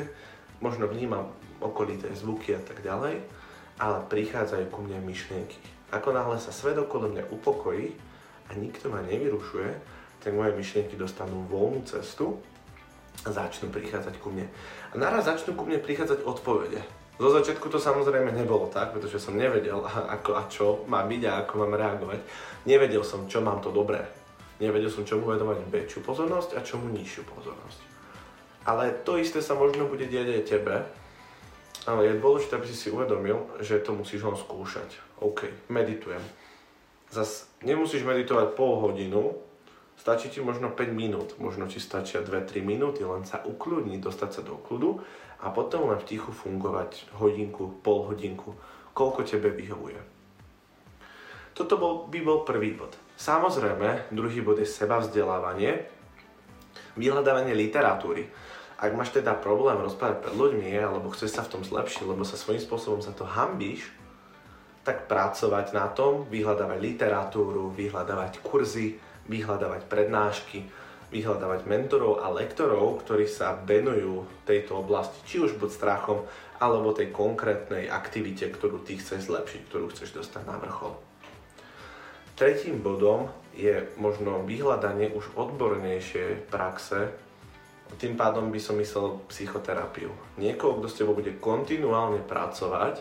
možno 0.60 0.88
vnímam 0.88 1.30
okolité 1.62 2.12
zvuky 2.12 2.54
a 2.54 2.62
tak 2.62 2.84
ďalej, 2.84 3.22
ale 3.78 3.98
prichádzajú 4.10 4.66
ku 4.68 4.80
mne 4.84 5.00
myšlienky. 5.06 5.58
Ako 5.88 6.12
náhle 6.12 6.36
sa 6.36 6.52
svet 6.52 6.76
okolo 6.76 7.08
mňa 7.08 7.32
upokojí 7.32 7.96
a 8.50 8.58
nikto 8.58 8.92
ma 8.92 9.00
nevyrušuje, 9.00 9.70
tak 10.20 10.34
moje 10.34 10.52
myšlienky 10.52 10.98
dostanú 10.98 11.46
voľnú 11.48 11.86
cestu 11.86 12.36
a 13.24 13.32
začnú 13.32 13.72
prichádzať 13.72 14.20
ku 14.20 14.28
mne. 14.34 14.50
A 14.92 14.94
naraz 14.98 15.30
začnú 15.30 15.56
ku 15.56 15.64
mne 15.64 15.80
prichádzať 15.80 16.26
odpovede. 16.26 16.82
Zo 17.18 17.34
začiatku 17.34 17.66
to 17.66 17.82
samozrejme 17.82 18.30
nebolo 18.30 18.70
tak, 18.70 18.94
pretože 18.94 19.18
som 19.18 19.34
nevedel, 19.34 19.82
ako 19.82 20.30
a 20.38 20.46
čo 20.46 20.86
má 20.86 21.02
byť 21.02 21.22
a 21.26 21.42
ako 21.42 21.52
mám 21.66 21.74
reagovať. 21.74 22.22
Nevedel 22.62 23.02
som, 23.02 23.26
čo 23.26 23.42
mám 23.42 23.58
to 23.58 23.74
dobré. 23.74 24.06
Nevedel 24.62 24.86
som, 24.86 25.02
čomu 25.02 25.34
venovať 25.34 25.66
väčšiu 25.66 26.06
pozornosť 26.06 26.54
a 26.54 26.62
čomu 26.62 26.86
nižšiu 26.94 27.22
pozornosť. 27.26 27.80
Ale 28.70 28.94
to 29.02 29.18
isté 29.18 29.42
sa 29.42 29.58
možno 29.58 29.90
bude 29.90 30.06
diať 30.06 30.28
aj 30.30 30.42
tebe. 30.46 30.76
Ale 31.86 32.06
je 32.06 32.22
dôležité, 32.22 32.58
aby 32.58 32.66
si 32.70 32.76
si 32.76 32.88
uvedomil, 32.90 33.38
že 33.62 33.82
to 33.82 33.98
musíš 33.98 34.22
len 34.22 34.38
skúšať. 34.38 34.90
OK, 35.18 35.50
meditujem. 35.70 36.20
Zas 37.10 37.48
nemusíš 37.64 38.04
meditovať 38.04 38.54
pol 38.54 38.78
hodinu, 38.78 39.40
stačí 39.96 40.28
ti 40.28 40.38
možno 40.38 40.70
5 40.70 40.90
minút, 40.92 41.34
možno 41.40 41.66
ti 41.66 41.80
stačia 41.80 42.20
2-3 42.20 42.62
minúty, 42.62 43.02
len 43.02 43.24
sa 43.24 43.40
ukľudniť, 43.42 43.98
dostať 44.04 44.30
sa 44.30 44.42
do 44.44 44.60
kľudu 44.60 45.02
a 45.38 45.54
potom 45.54 45.90
len 45.90 45.98
v 46.02 46.08
tichu 46.08 46.34
fungovať 46.34 47.14
hodinku, 47.14 47.78
pol 47.82 48.10
hodinku, 48.10 48.58
koľko 48.90 49.22
tebe 49.22 49.54
vyhovuje. 49.54 50.00
Toto 51.54 51.74
bol, 51.78 52.06
by 52.10 52.18
bol 52.22 52.42
prvý 52.46 52.74
bod. 52.74 52.94
Samozrejme, 53.18 54.14
druhý 54.14 54.42
bod 54.42 54.62
je 54.62 54.66
seba 54.66 55.02
vzdelávanie, 55.02 55.90
vyhľadávanie 56.94 57.54
literatúry. 57.54 58.30
Ak 58.78 58.94
máš 58.94 59.10
teda 59.10 59.34
problém 59.34 59.74
rozprávať 59.78 60.22
pred 60.22 60.34
ľuďmi, 60.38 60.70
alebo 60.78 61.10
chceš 61.10 61.34
sa 61.34 61.42
v 61.42 61.58
tom 61.58 61.62
zlepšiť, 61.66 62.06
lebo 62.06 62.22
sa 62.22 62.38
svojím 62.38 62.62
spôsobom 62.62 63.02
za 63.02 63.10
to 63.10 63.26
hambíš, 63.26 63.90
tak 64.86 65.10
pracovať 65.10 65.74
na 65.74 65.90
tom, 65.90 66.30
vyhľadávať 66.30 66.78
literatúru, 66.78 67.74
vyhľadávať 67.74 68.38
kurzy, 68.40 69.02
vyhľadávať 69.26 69.90
prednášky, 69.90 70.70
vyhľadávať 71.08 71.64
mentorov 71.64 72.20
a 72.20 72.28
lektorov, 72.28 73.00
ktorí 73.04 73.24
sa 73.24 73.56
venujú 73.56 74.28
tejto 74.44 74.84
oblasti, 74.84 75.16
či 75.24 75.40
už 75.40 75.56
buď 75.56 75.70
strachom, 75.72 76.18
alebo 76.58 76.92
tej 76.92 77.14
konkrétnej 77.14 77.88
aktivite, 77.88 78.50
ktorú 78.50 78.82
ty 78.82 78.98
chceš 78.98 79.30
zlepšiť, 79.30 79.60
ktorú 79.70 79.88
chceš 79.94 80.20
dostať 80.20 80.42
na 80.44 80.58
vrchol. 80.58 80.98
Tretím 82.38 82.82
bodom 82.82 83.32
je 83.58 83.88
možno 83.98 84.46
vyhľadanie 84.46 85.10
už 85.10 85.34
odbornejšie 85.34 86.50
praxe, 86.52 87.10
tým 87.96 88.20
pádom 88.20 88.52
by 88.52 88.60
som 88.60 88.76
myslel 88.76 89.24
psychoterapiu. 89.32 90.12
Niekoho, 90.36 90.76
kto 90.78 90.86
s 90.92 90.98
tebou 91.00 91.16
bude 91.16 91.32
kontinuálne 91.40 92.20
pracovať, 92.20 93.00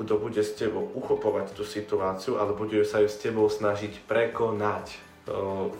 kto 0.00 0.16
bude 0.16 0.40
s 0.40 0.56
tebou 0.56 0.88
uchopovať 0.96 1.52
tú 1.52 1.68
situáciu, 1.68 2.40
ale 2.40 2.56
bude 2.56 2.80
sa 2.88 3.04
ju 3.04 3.08
s 3.12 3.20
tebou 3.20 3.44
snažiť 3.52 4.08
prekonať 4.08 5.09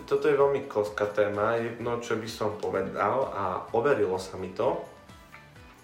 toto 0.05 0.25
je 0.29 0.37
veľmi 0.37 0.69
koská 0.69 1.09
téma, 1.11 1.57
jedno 1.57 1.99
čo 1.99 2.21
by 2.21 2.29
som 2.29 2.61
povedal 2.61 3.33
a 3.33 3.45
overilo 3.73 4.21
sa 4.21 4.37
mi 4.37 4.53
to, 4.53 4.85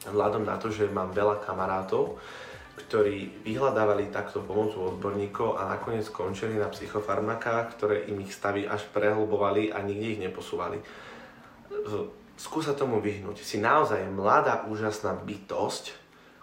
vzhľadom 0.06 0.46
na 0.46 0.60
to, 0.60 0.70
že 0.70 0.92
mám 0.92 1.10
veľa 1.10 1.42
kamarátov, 1.42 2.20
ktorí 2.76 3.42
vyhľadávali 3.42 4.12
takto 4.12 4.44
pomocou 4.44 4.94
odborníkov 4.94 5.56
a 5.56 5.72
nakoniec 5.74 6.06
skončili 6.06 6.60
na 6.60 6.68
psychofarmakách, 6.68 7.74
ktoré 7.74 7.96
im 8.12 8.20
ich 8.22 8.36
stavy 8.36 8.68
až 8.68 8.84
prehlbovali 8.92 9.72
a 9.72 9.80
nikde 9.80 10.06
ich 10.14 10.22
neposúvali. 10.22 10.78
skúsa 12.36 12.76
tomu 12.76 13.00
vyhnúť. 13.00 13.40
Si 13.40 13.56
naozaj 13.56 14.06
mladá, 14.12 14.68
úžasná 14.68 15.16
bytosť, 15.16 15.96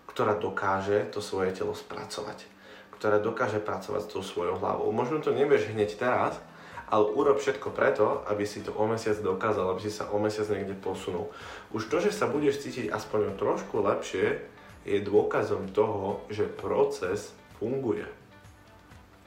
ktorá 0.10 0.34
dokáže 0.36 1.06
to 1.14 1.22
svoje 1.22 1.54
telo 1.54 1.78
spracovať. 1.78 2.50
Ktorá 2.98 3.22
dokáže 3.22 3.62
pracovať 3.62 4.02
s 4.02 4.12
tou 4.12 4.26
svojou 4.26 4.58
hlavou. 4.58 4.90
Možno 4.90 5.22
to 5.22 5.32
nevieš 5.32 5.70
hneď 5.70 5.96
teraz, 6.02 6.42
ale 6.90 7.06
urob 7.14 7.40
všetko 7.40 7.72
preto, 7.72 8.26
aby 8.28 8.44
si 8.48 8.64
to 8.66 8.76
o 8.76 8.84
mesiac 8.88 9.20
dokázal, 9.20 9.72
aby 9.72 9.82
si 9.84 9.92
sa 9.92 10.10
o 10.12 10.18
mesiac 10.20 10.48
niekde 10.52 10.76
posunul. 10.80 11.32
Už 11.72 11.88
to, 11.88 12.04
že 12.04 12.12
sa 12.12 12.28
budeš 12.28 12.64
cítiť 12.66 12.92
aspoň 12.92 13.40
trošku 13.40 13.80
lepšie, 13.80 14.42
je 14.84 15.00
dôkazom 15.00 15.72
toho, 15.72 16.28
že 16.28 16.44
proces 16.48 17.32
funguje. 17.60 18.04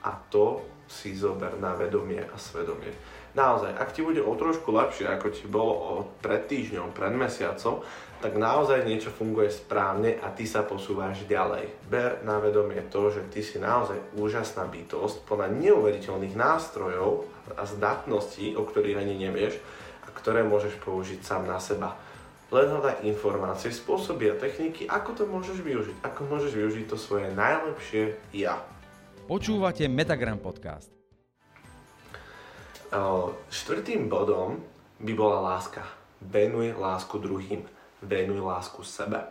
A 0.04 0.12
to 0.28 0.62
si 0.86 1.16
zober 1.18 1.58
na 1.58 1.74
vedomie 1.74 2.22
a 2.22 2.36
svedomie. 2.38 2.94
Naozaj, 3.36 3.76
ak 3.76 3.92
ti 3.92 4.00
bude 4.00 4.24
o 4.24 4.32
trošku 4.32 4.72
lepšie, 4.72 5.12
ako 5.12 5.28
ti 5.28 5.44
bolo 5.44 6.08
pred 6.24 6.48
týždňom, 6.48 6.96
pred 6.96 7.12
mesiacom, 7.12 7.84
tak 8.16 8.32
naozaj 8.32 8.88
niečo 8.88 9.12
funguje 9.12 9.52
správne 9.52 10.16
a 10.16 10.32
ty 10.32 10.48
sa 10.48 10.64
posúvaš 10.64 11.28
ďalej. 11.28 11.68
Ber 11.84 12.24
na 12.24 12.40
vedomie 12.40 12.80
to, 12.88 13.12
že 13.12 13.28
ty 13.28 13.44
si 13.44 13.60
naozaj 13.60 14.16
úžasná 14.16 14.64
bytosť 14.64 15.28
plná 15.28 15.52
neuveriteľných 15.52 16.32
nástrojov 16.32 17.28
a 17.54 17.62
zdatností, 17.62 18.58
o 18.58 18.66
ktorých 18.66 18.98
ani 18.98 19.14
nevieš 19.14 19.62
a 20.02 20.10
ktoré 20.10 20.42
môžeš 20.42 20.82
použiť 20.82 21.22
sám 21.22 21.46
na 21.46 21.62
seba. 21.62 21.94
Len 22.50 22.70
hľadaj 22.70 23.02
informácie, 23.06 23.74
spôsoby 23.74 24.30
a 24.30 24.38
techniky, 24.38 24.86
ako 24.86 25.10
to 25.18 25.24
môžeš 25.26 25.62
využiť, 25.62 25.96
ako 26.02 26.20
môžeš 26.30 26.52
využiť 26.54 26.84
to 26.86 26.94
svoje 26.94 27.30
najlepšie 27.34 28.14
ja. 28.34 28.62
Počúvate 29.26 29.90
Metagram 29.90 30.38
podcast. 30.38 30.86
Štvrtým 33.50 34.06
bodom 34.06 34.62
by 35.02 35.12
bola 35.18 35.42
láska. 35.42 35.82
Venuj 36.22 36.78
lásku 36.78 37.18
druhým. 37.18 37.66
Venuj 38.00 38.38
lásku 38.38 38.86
sebe. 38.86 39.26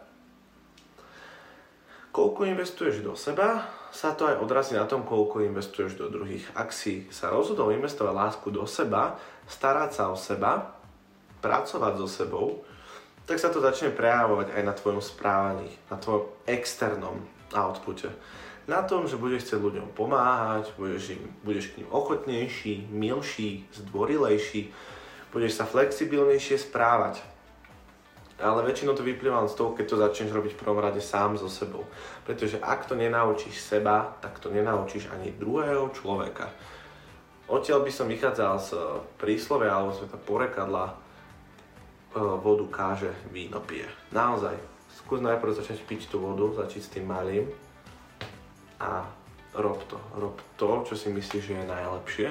Koľko 2.12 2.51
investuješ 2.51 2.99
do 2.99 3.15
seba, 3.15 3.63
sa 3.95 4.12
to 4.12 4.27
aj 4.27 4.43
odrazí 4.43 4.75
na 4.75 4.84
tom, 4.84 5.08
koľko 5.08 5.47
investuješ 5.47 5.95
do 5.95 6.12
druhých. 6.12 6.43
Ak 6.51 6.75
si 6.75 7.08
sa 7.08 7.31
rozhodol 7.31 7.71
investovať 7.71 8.12
lásku 8.12 8.47
do 8.51 8.67
seba, 8.67 9.15
starať 9.47 9.89
sa 9.95 10.03
o 10.12 10.19
seba, 10.19 10.75
pracovať 11.39 11.93
so 12.03 12.08
sebou, 12.12 12.47
tak 13.23 13.39
sa 13.39 13.47
to 13.47 13.63
začne 13.63 13.95
prejavovať 13.95 14.51
aj 14.51 14.62
na 14.67 14.73
tvojom 14.75 14.99
správaní, 14.99 15.71
na 15.88 15.95
tvojom 15.95 16.27
externom 16.43 17.23
outpute 17.55 18.12
na 18.65 18.81
tom, 18.81 19.05
že 19.05 19.17
budeš 19.17 19.45
chcieť 19.45 19.62
ľuďom 19.62 19.88
pomáhať, 19.93 20.73
budeš, 20.73 21.13
im, 21.13 21.21
budeš 21.45 21.69
k 21.73 21.77
ním 21.81 21.89
ochotnejší, 21.93 22.89
milší, 22.89 23.69
zdvorilejší, 23.77 24.73
budeš 25.29 25.62
sa 25.62 25.69
flexibilnejšie 25.69 26.58
správať. 26.58 27.21
Ale 28.36 28.67
väčšinou 28.67 28.91
to 28.95 29.08
vyplýva 29.08 29.48
z 29.48 29.56
toho, 29.56 29.71
keď 29.71 29.86
to 29.88 30.02
začneš 30.02 30.36
robiť 30.36 30.52
v 30.56 30.62
prvom 30.62 30.80
rade 30.84 31.00
sám 31.00 31.39
so 31.39 31.48
sebou. 31.48 31.88
Pretože 32.28 32.60
ak 32.60 32.84
to 32.84 33.00
nenaučíš 33.00 33.63
seba, 33.63 34.19
tak 34.19 34.43
to 34.43 34.52
nenaučíš 34.52 35.08
ani 35.08 35.32
druhého 35.32 35.88
človeka. 35.95 36.52
Odtiaľ 37.48 37.86
by 37.86 37.91
som 37.93 38.12
vychádzal 38.12 38.54
z 38.60 38.69
príslovia 39.15 39.71
alebo 39.71 39.95
sveta 39.95 40.19
porekadla 40.19 40.86
eh, 40.91 40.95
vodu 42.19 42.67
káže, 42.67 43.15
víno 43.32 43.63
pije. 43.63 43.88
Naozaj, 44.12 44.58
skús 45.00 45.24
najprv 45.24 45.56
začať 45.56 45.80
piť 45.88 46.12
tú 46.12 46.19
vodu, 46.19 46.65
začať 46.65 46.82
s 46.84 46.91
tým 46.91 47.08
malým, 47.08 47.48
a 48.80 49.08
rob 49.56 49.80
to. 49.88 50.00
Rob 50.19 50.36
to, 50.56 50.84
čo 50.88 50.95
si 50.95 51.10
myslíš, 51.10 51.43
že 51.43 51.56
je 51.56 51.65
najlepšie, 51.67 52.30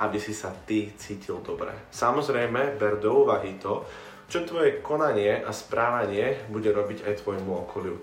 aby 0.00 0.18
si 0.20 0.32
sa 0.32 0.52
ty 0.64 0.92
cítil 0.96 1.40
dobre. 1.44 1.72
Samozrejme, 1.92 2.76
ber 2.76 3.00
do 3.00 3.24
úvahy 3.24 3.56
to, 3.60 3.84
čo 4.30 4.46
tvoje 4.46 4.78
konanie 4.80 5.42
a 5.42 5.50
správanie 5.50 6.38
bude 6.48 6.70
robiť 6.70 7.04
aj 7.04 7.26
tvojmu 7.26 7.66
okoliu. 7.66 7.98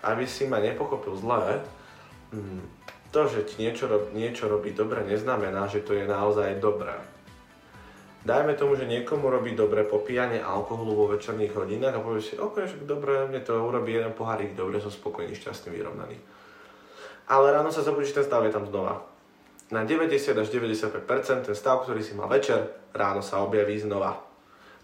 Aby 0.00 0.24
si 0.24 0.48
ma 0.48 0.58
nepochopil 0.58 1.12
zle, 1.20 1.60
mm, 2.32 2.62
to, 3.12 3.28
že 3.28 3.44
ti 3.44 3.60
niečo, 3.60 3.86
niečo 4.16 4.48
robí 4.48 4.72
dobre, 4.72 5.04
neznamená, 5.04 5.68
že 5.68 5.84
to 5.84 5.92
je 5.92 6.08
naozaj 6.08 6.56
dobré 6.58 6.96
dajme 8.26 8.58
tomu, 8.58 8.74
že 8.74 8.90
niekomu 8.90 9.30
robí 9.30 9.54
dobre 9.54 9.86
popíjanie 9.86 10.42
alkoholu 10.42 10.98
vo 10.98 11.06
večerných 11.14 11.54
hodinách 11.54 11.94
a 11.94 12.02
povie 12.02 12.26
si, 12.26 12.34
ok, 12.34 12.66
však 12.66 12.82
dobre, 12.82 13.30
mne 13.30 13.40
to 13.46 13.54
urobí 13.54 13.94
jeden 13.94 14.10
pohárik, 14.12 14.58
dobre, 14.58 14.82
som 14.82 14.90
spokojný, 14.90 15.38
šťastný, 15.38 15.70
vyrovnaný. 15.70 16.18
Ale 17.30 17.54
ráno 17.54 17.70
sa 17.70 17.86
zobudíš, 17.86 18.18
ten 18.18 18.26
stav 18.26 18.42
je 18.42 18.50
tam 18.50 18.66
znova. 18.66 19.06
Na 19.66 19.82
90 19.82 20.30
až 20.38 20.46
95% 20.46 21.50
ten 21.50 21.56
stav, 21.58 21.82
ktorý 21.82 21.98
si 21.98 22.14
mal 22.14 22.30
večer, 22.30 22.86
ráno 22.94 23.18
sa 23.18 23.42
objaví 23.42 23.74
znova. 23.82 24.22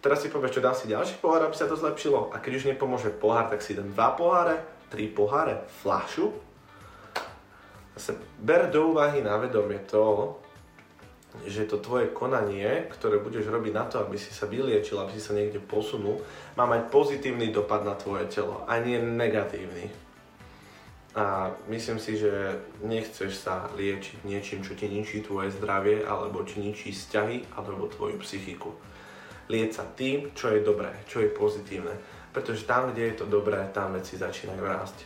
Teraz 0.03 0.19
si 0.19 0.27
povieš, 0.27 0.59
čo 0.59 0.65
dám 0.65 0.75
si 0.75 0.91
ďalší 0.91 1.23
pohár, 1.23 1.47
aby 1.47 1.55
sa 1.55 1.71
to 1.71 1.79
zlepšilo. 1.79 2.35
A 2.35 2.43
keď 2.43 2.53
už 2.59 2.69
nepomôže 2.75 3.15
pohár, 3.15 3.47
tak 3.47 3.63
si 3.63 3.79
dám 3.79 3.95
dva 3.95 4.19
poháre, 4.19 4.59
tri 4.91 5.07
poháre, 5.07 5.63
flašu. 5.87 6.35
Zase 7.95 8.19
ber 8.43 8.67
do 8.67 8.91
úvahy 8.91 9.23
na 9.23 9.39
vedomie 9.39 9.79
to, 9.87 10.35
že 11.47 11.71
to 11.71 11.79
tvoje 11.79 12.11
konanie, 12.11 12.91
ktoré 12.91 13.23
budeš 13.23 13.47
robiť 13.47 13.73
na 13.73 13.87
to, 13.87 14.03
aby 14.03 14.19
si 14.19 14.35
sa 14.35 14.51
vyliečil, 14.51 14.99
aby 14.99 15.15
si 15.15 15.23
sa 15.23 15.33
niekde 15.33 15.63
posunul, 15.63 16.19
má 16.59 16.67
mať 16.67 16.91
pozitívny 16.91 17.55
dopad 17.55 17.87
na 17.87 17.95
tvoje 17.95 18.27
telo 18.27 18.67
a 18.67 18.83
nie 18.83 18.99
negatívny. 18.99 20.02
A 21.13 21.53
myslím 21.69 22.01
si, 22.01 22.17
že 22.17 22.57
nechceš 22.81 23.37
sa 23.37 23.69
liečiť 23.77 24.25
niečím, 24.25 24.65
čo 24.65 24.73
ti 24.73 24.89
ničí 24.89 25.21
tvoje 25.21 25.53
zdravie, 25.53 26.09
alebo 26.09 26.41
ti 26.41 26.57
ničí 26.57 26.89
vzťahy, 26.89 27.53
alebo 27.53 27.85
tvoju 27.93 28.17
psychiku. 28.25 28.73
Lieč 29.53 29.77
sa 29.77 29.85
tým, 29.85 30.33
čo 30.33 30.49
je 30.57 30.65
dobré, 30.65 30.89
čo 31.05 31.21
je 31.21 31.29
pozitívne. 31.29 31.93
Pretože 32.33 32.65
tam, 32.65 32.89
kde 32.89 33.13
je 33.13 33.15
to 33.21 33.27
dobré, 33.29 33.61
tam 33.77 33.93
veci 33.93 34.17
začínajú 34.17 34.63
rásť. 34.65 34.99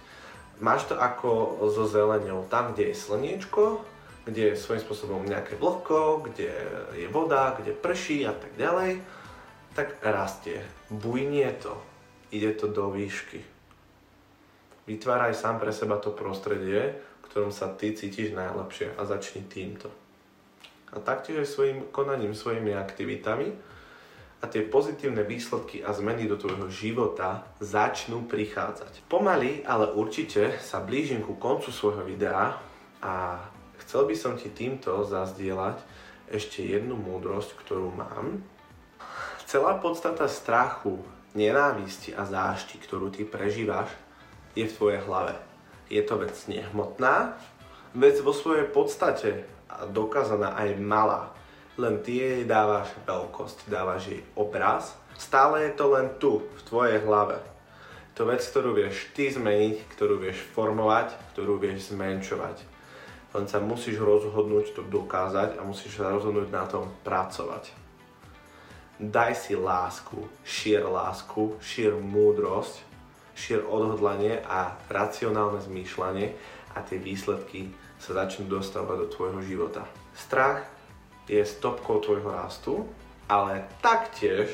Máš 0.62 0.86
to 0.86 0.94
ako 0.94 1.58
so 1.74 1.90
zelenou. 1.90 2.46
Tam, 2.46 2.70
kde 2.70 2.94
je 2.94 3.02
slniečko, 3.02 3.82
kde 4.22 4.54
je 4.54 4.62
svojím 4.62 4.82
spôsobom 4.86 5.26
nejaké 5.26 5.58
vlhko, 5.58 6.22
kde 6.30 6.54
je 6.94 7.06
voda, 7.10 7.58
kde 7.58 7.74
prší 7.74 8.30
a 8.30 8.34
tak 8.34 8.54
ďalej, 8.54 9.02
tak 9.74 9.98
rastie. 10.06 10.62
Bujnie 10.86 11.50
to. 11.58 11.74
Ide 12.30 12.54
to 12.54 12.70
do 12.70 12.94
výšky. 12.94 13.55
Vytváraj 14.87 15.35
sám 15.35 15.59
pre 15.59 15.75
seba 15.75 15.99
to 15.99 16.14
prostredie, 16.14 16.94
v 16.94 17.25
ktorom 17.27 17.51
sa 17.51 17.75
ty 17.75 17.92
cítiš 17.92 18.33
najlepšie 18.33 18.94
a 18.94 19.03
začni 19.03 19.42
týmto. 19.42 19.90
A 20.94 21.03
taktiež 21.03 21.42
aj 21.42 21.49
svojim 21.51 21.79
konaním, 21.90 22.33
svojimi 22.33 22.72
aktivitami 22.79 23.51
a 24.40 24.44
tie 24.46 24.62
pozitívne 24.62 25.27
výsledky 25.27 25.83
a 25.83 25.90
zmeny 25.90 26.31
do 26.31 26.38
tvojho 26.38 26.70
života 26.70 27.42
začnú 27.59 28.31
prichádzať. 28.31 29.05
Pomaly, 29.11 29.66
ale 29.66 29.90
určite 29.90 30.55
sa 30.62 30.79
blížim 30.79 31.27
ku 31.27 31.35
koncu 31.35 31.75
svojho 31.75 32.07
videa 32.07 32.55
a 33.03 33.42
Chcel 33.87 34.09
by 34.09 34.16
som 34.18 34.35
ti 34.35 34.51
týmto 34.51 35.05
zazdieľať 35.07 35.79
ešte 36.27 36.64
jednu 36.64 36.99
múdrosť, 36.99 37.55
ktorú 37.62 37.94
mám. 37.94 38.42
Celá 39.46 39.79
podstata 39.79 40.27
strachu, 40.27 40.99
nenávisti 41.38 42.11
a 42.16 42.27
zášti, 42.27 42.83
ktorú 42.83 43.14
ty 43.14 43.22
prežívaš, 43.22 43.92
je 44.56 44.64
v 44.64 44.76
tvojej 44.76 45.00
hlave. 45.04 45.36
Je 45.86 46.02
to 46.02 46.18
vec 46.18 46.34
nehmotná, 46.48 47.36
vec 47.94 48.18
vo 48.24 48.34
svojej 48.34 48.66
podstate 48.66 49.46
dokázaná 49.92 50.56
aj 50.58 50.80
malá. 50.80 51.30
Len 51.76 52.00
ty 52.00 52.24
jej 52.24 52.42
dávaš 52.48 52.90
veľkosť, 53.04 53.68
dávaš 53.68 54.08
jej 54.08 54.22
obraz. 54.32 54.96
Stále 55.20 55.68
je 55.68 55.72
to 55.76 55.92
len 55.92 56.08
tu, 56.16 56.40
v 56.40 56.60
tvojej 56.66 56.98
hlave. 57.04 57.36
To 58.16 58.24
vec, 58.24 58.40
ktorú 58.40 58.72
vieš 58.72 59.12
ty 59.12 59.28
zmeniť, 59.28 59.92
ktorú 59.92 60.16
vieš 60.16 60.40
formovať, 60.56 61.12
ktorú 61.36 61.60
vieš 61.60 61.92
zmenšovať 61.92 62.76
len 63.36 63.44
sa 63.44 63.60
musíš 63.60 64.00
rozhodnúť 64.00 64.72
to 64.72 64.82
dokázať 64.88 65.60
a 65.60 65.62
musíš 65.62 66.00
sa 66.00 66.08
rozhodnúť 66.08 66.48
na 66.48 66.64
tom 66.64 66.88
pracovať. 67.04 67.68
Daj 68.96 69.36
si 69.36 69.52
lásku, 69.52 70.24
šier 70.40 70.88
lásku, 70.88 71.61
šier 71.61 72.00
múdrosť, 72.00 72.80
šier 73.37 73.62
odhodlanie 73.62 74.41
a 74.43 74.74
racionálne 74.89 75.61
zmýšľanie 75.61 76.32
a 76.72 76.78
tie 76.80 76.97
výsledky 76.97 77.68
sa 78.01 78.16
začnú 78.24 78.49
dostávať 78.49 78.97
do 79.05 79.07
tvojho 79.12 79.41
života. 79.45 79.84
Strach 80.16 80.64
je 81.28 81.45
stopkou 81.45 82.01
tvojho 82.01 82.32
rastu, 82.32 82.89
ale 83.28 83.68
taktiež 83.84 84.49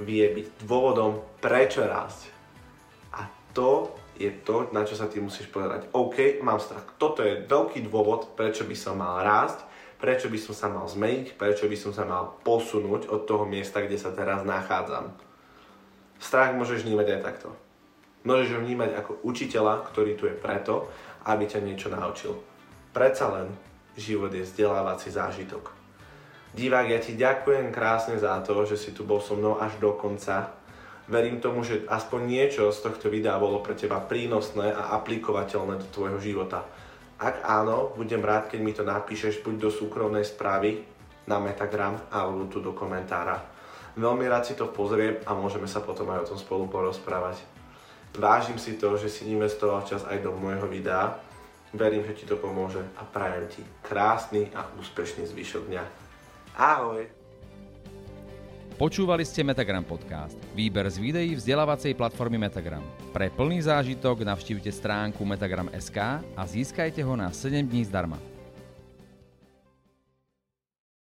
vie 0.00 0.24
byť 0.32 0.64
dôvodom, 0.64 1.20
prečo 1.44 1.84
rásť. 1.84 2.32
A 3.12 3.28
to 3.52 3.92
je 4.16 4.32
to, 4.44 4.68
na 4.72 4.84
čo 4.84 4.96
sa 4.96 5.08
ty 5.08 5.20
musíš 5.20 5.48
povedať. 5.52 5.88
OK, 5.92 6.40
mám 6.40 6.60
strach. 6.60 6.84
Toto 6.96 7.20
je 7.24 7.44
veľký 7.44 7.84
dôvod, 7.88 8.32
prečo 8.36 8.64
by 8.64 8.76
som 8.76 9.00
mal 9.00 9.20
rásť, 9.24 9.64
prečo 10.00 10.32
by 10.32 10.38
som 10.40 10.54
sa 10.56 10.68
mal 10.72 10.88
zmeniť, 10.88 11.36
prečo 11.36 11.68
by 11.68 11.76
som 11.76 11.92
sa 11.92 12.08
mal 12.08 12.40
posunúť 12.44 13.08
od 13.12 13.28
toho 13.28 13.44
miesta, 13.44 13.84
kde 13.84 14.00
sa 14.00 14.12
teraz 14.12 14.44
nachádzam. 14.44 15.12
Strach 16.20 16.52
môžeš 16.56 16.84
vnímať 16.84 17.16
aj 17.16 17.20
takto. 17.24 17.48
Môžeš 18.20 18.52
ho 18.52 18.60
vnímať 18.60 18.90
ako 19.00 19.24
učiteľa, 19.24 19.88
ktorý 19.88 20.12
tu 20.16 20.28
je 20.28 20.36
preto, 20.36 20.92
aby 21.24 21.48
ťa 21.48 21.64
niečo 21.64 21.88
naučil. 21.88 22.36
Predsa 22.92 23.32
len 23.32 23.48
život 23.96 24.28
je 24.28 24.44
vzdelávací 24.44 25.08
zážitok. 25.08 25.72
Divák, 26.50 26.86
ja 26.90 26.98
ti 26.98 27.14
ďakujem 27.14 27.70
krásne 27.70 28.18
za 28.18 28.42
to, 28.42 28.66
že 28.66 28.76
si 28.76 28.90
tu 28.90 29.06
bol 29.06 29.22
so 29.22 29.38
mnou 29.38 29.62
až 29.62 29.78
do 29.78 29.94
konca. 29.94 30.50
Verím 31.06 31.38
tomu, 31.38 31.62
že 31.62 31.86
aspoň 31.86 32.20
niečo 32.26 32.68
z 32.74 32.86
tohto 32.86 33.06
videa 33.06 33.38
bolo 33.38 33.62
pre 33.62 33.78
teba 33.78 34.02
prínosné 34.02 34.74
a 34.74 34.98
aplikovateľné 34.98 35.78
do 35.78 35.86
tvojho 35.94 36.18
života. 36.18 36.66
Ak 37.22 37.44
áno, 37.46 37.94
budem 37.94 38.20
rád, 38.20 38.50
keď 38.50 38.60
mi 38.60 38.72
to 38.74 38.82
napíšeš 38.82 39.44
buď 39.46 39.68
do 39.68 39.70
súkromnej 39.70 40.26
správy 40.26 40.82
na 41.30 41.38
Metagram 41.38 42.10
alebo 42.10 42.50
tu 42.50 42.58
do 42.58 42.74
komentára. 42.74 43.38
Veľmi 43.94 44.26
rád 44.26 44.50
si 44.50 44.54
to 44.58 44.70
pozriem 44.70 45.22
a 45.26 45.34
môžeme 45.34 45.66
sa 45.70 45.82
potom 45.82 46.10
aj 46.10 46.26
o 46.26 46.28
tom 46.34 46.38
spolu 46.38 46.66
porozprávať. 46.66 47.59
Vážim 48.18 48.58
si 48.58 48.74
to, 48.74 48.98
že 48.98 49.06
si 49.06 49.30
investoval 49.30 49.86
čas 49.86 50.02
aj 50.02 50.18
do 50.22 50.34
môjho 50.34 50.66
videa. 50.66 51.14
Verím, 51.70 52.02
že 52.02 52.18
ti 52.18 52.24
to 52.26 52.34
pomôže 52.34 52.82
a 52.98 53.06
prajem 53.06 53.46
ti 53.46 53.62
krásny 53.86 54.50
a 54.58 54.66
úspešný 54.74 55.30
zvyšok 55.30 55.70
dňa. 55.70 55.84
Ahoj! 56.58 57.06
Počúvali 58.74 59.28
ste 59.28 59.44
Metagram 59.44 59.84
Podcast, 59.84 60.40
výber 60.56 60.88
z 60.88 60.96
videí 60.96 61.36
vzdelávacej 61.36 61.92
platformy 61.94 62.40
Metagram. 62.40 62.80
Pre 63.12 63.28
plný 63.28 63.68
zážitok 63.68 64.24
navštívte 64.24 64.72
stránku 64.72 65.20
metagram.sk 65.20 66.24
a 66.24 66.42
získajte 66.48 67.04
ho 67.04 67.12
na 67.12 67.28
7 67.28 67.60
dní 67.60 67.84
zdarma. 67.84 68.16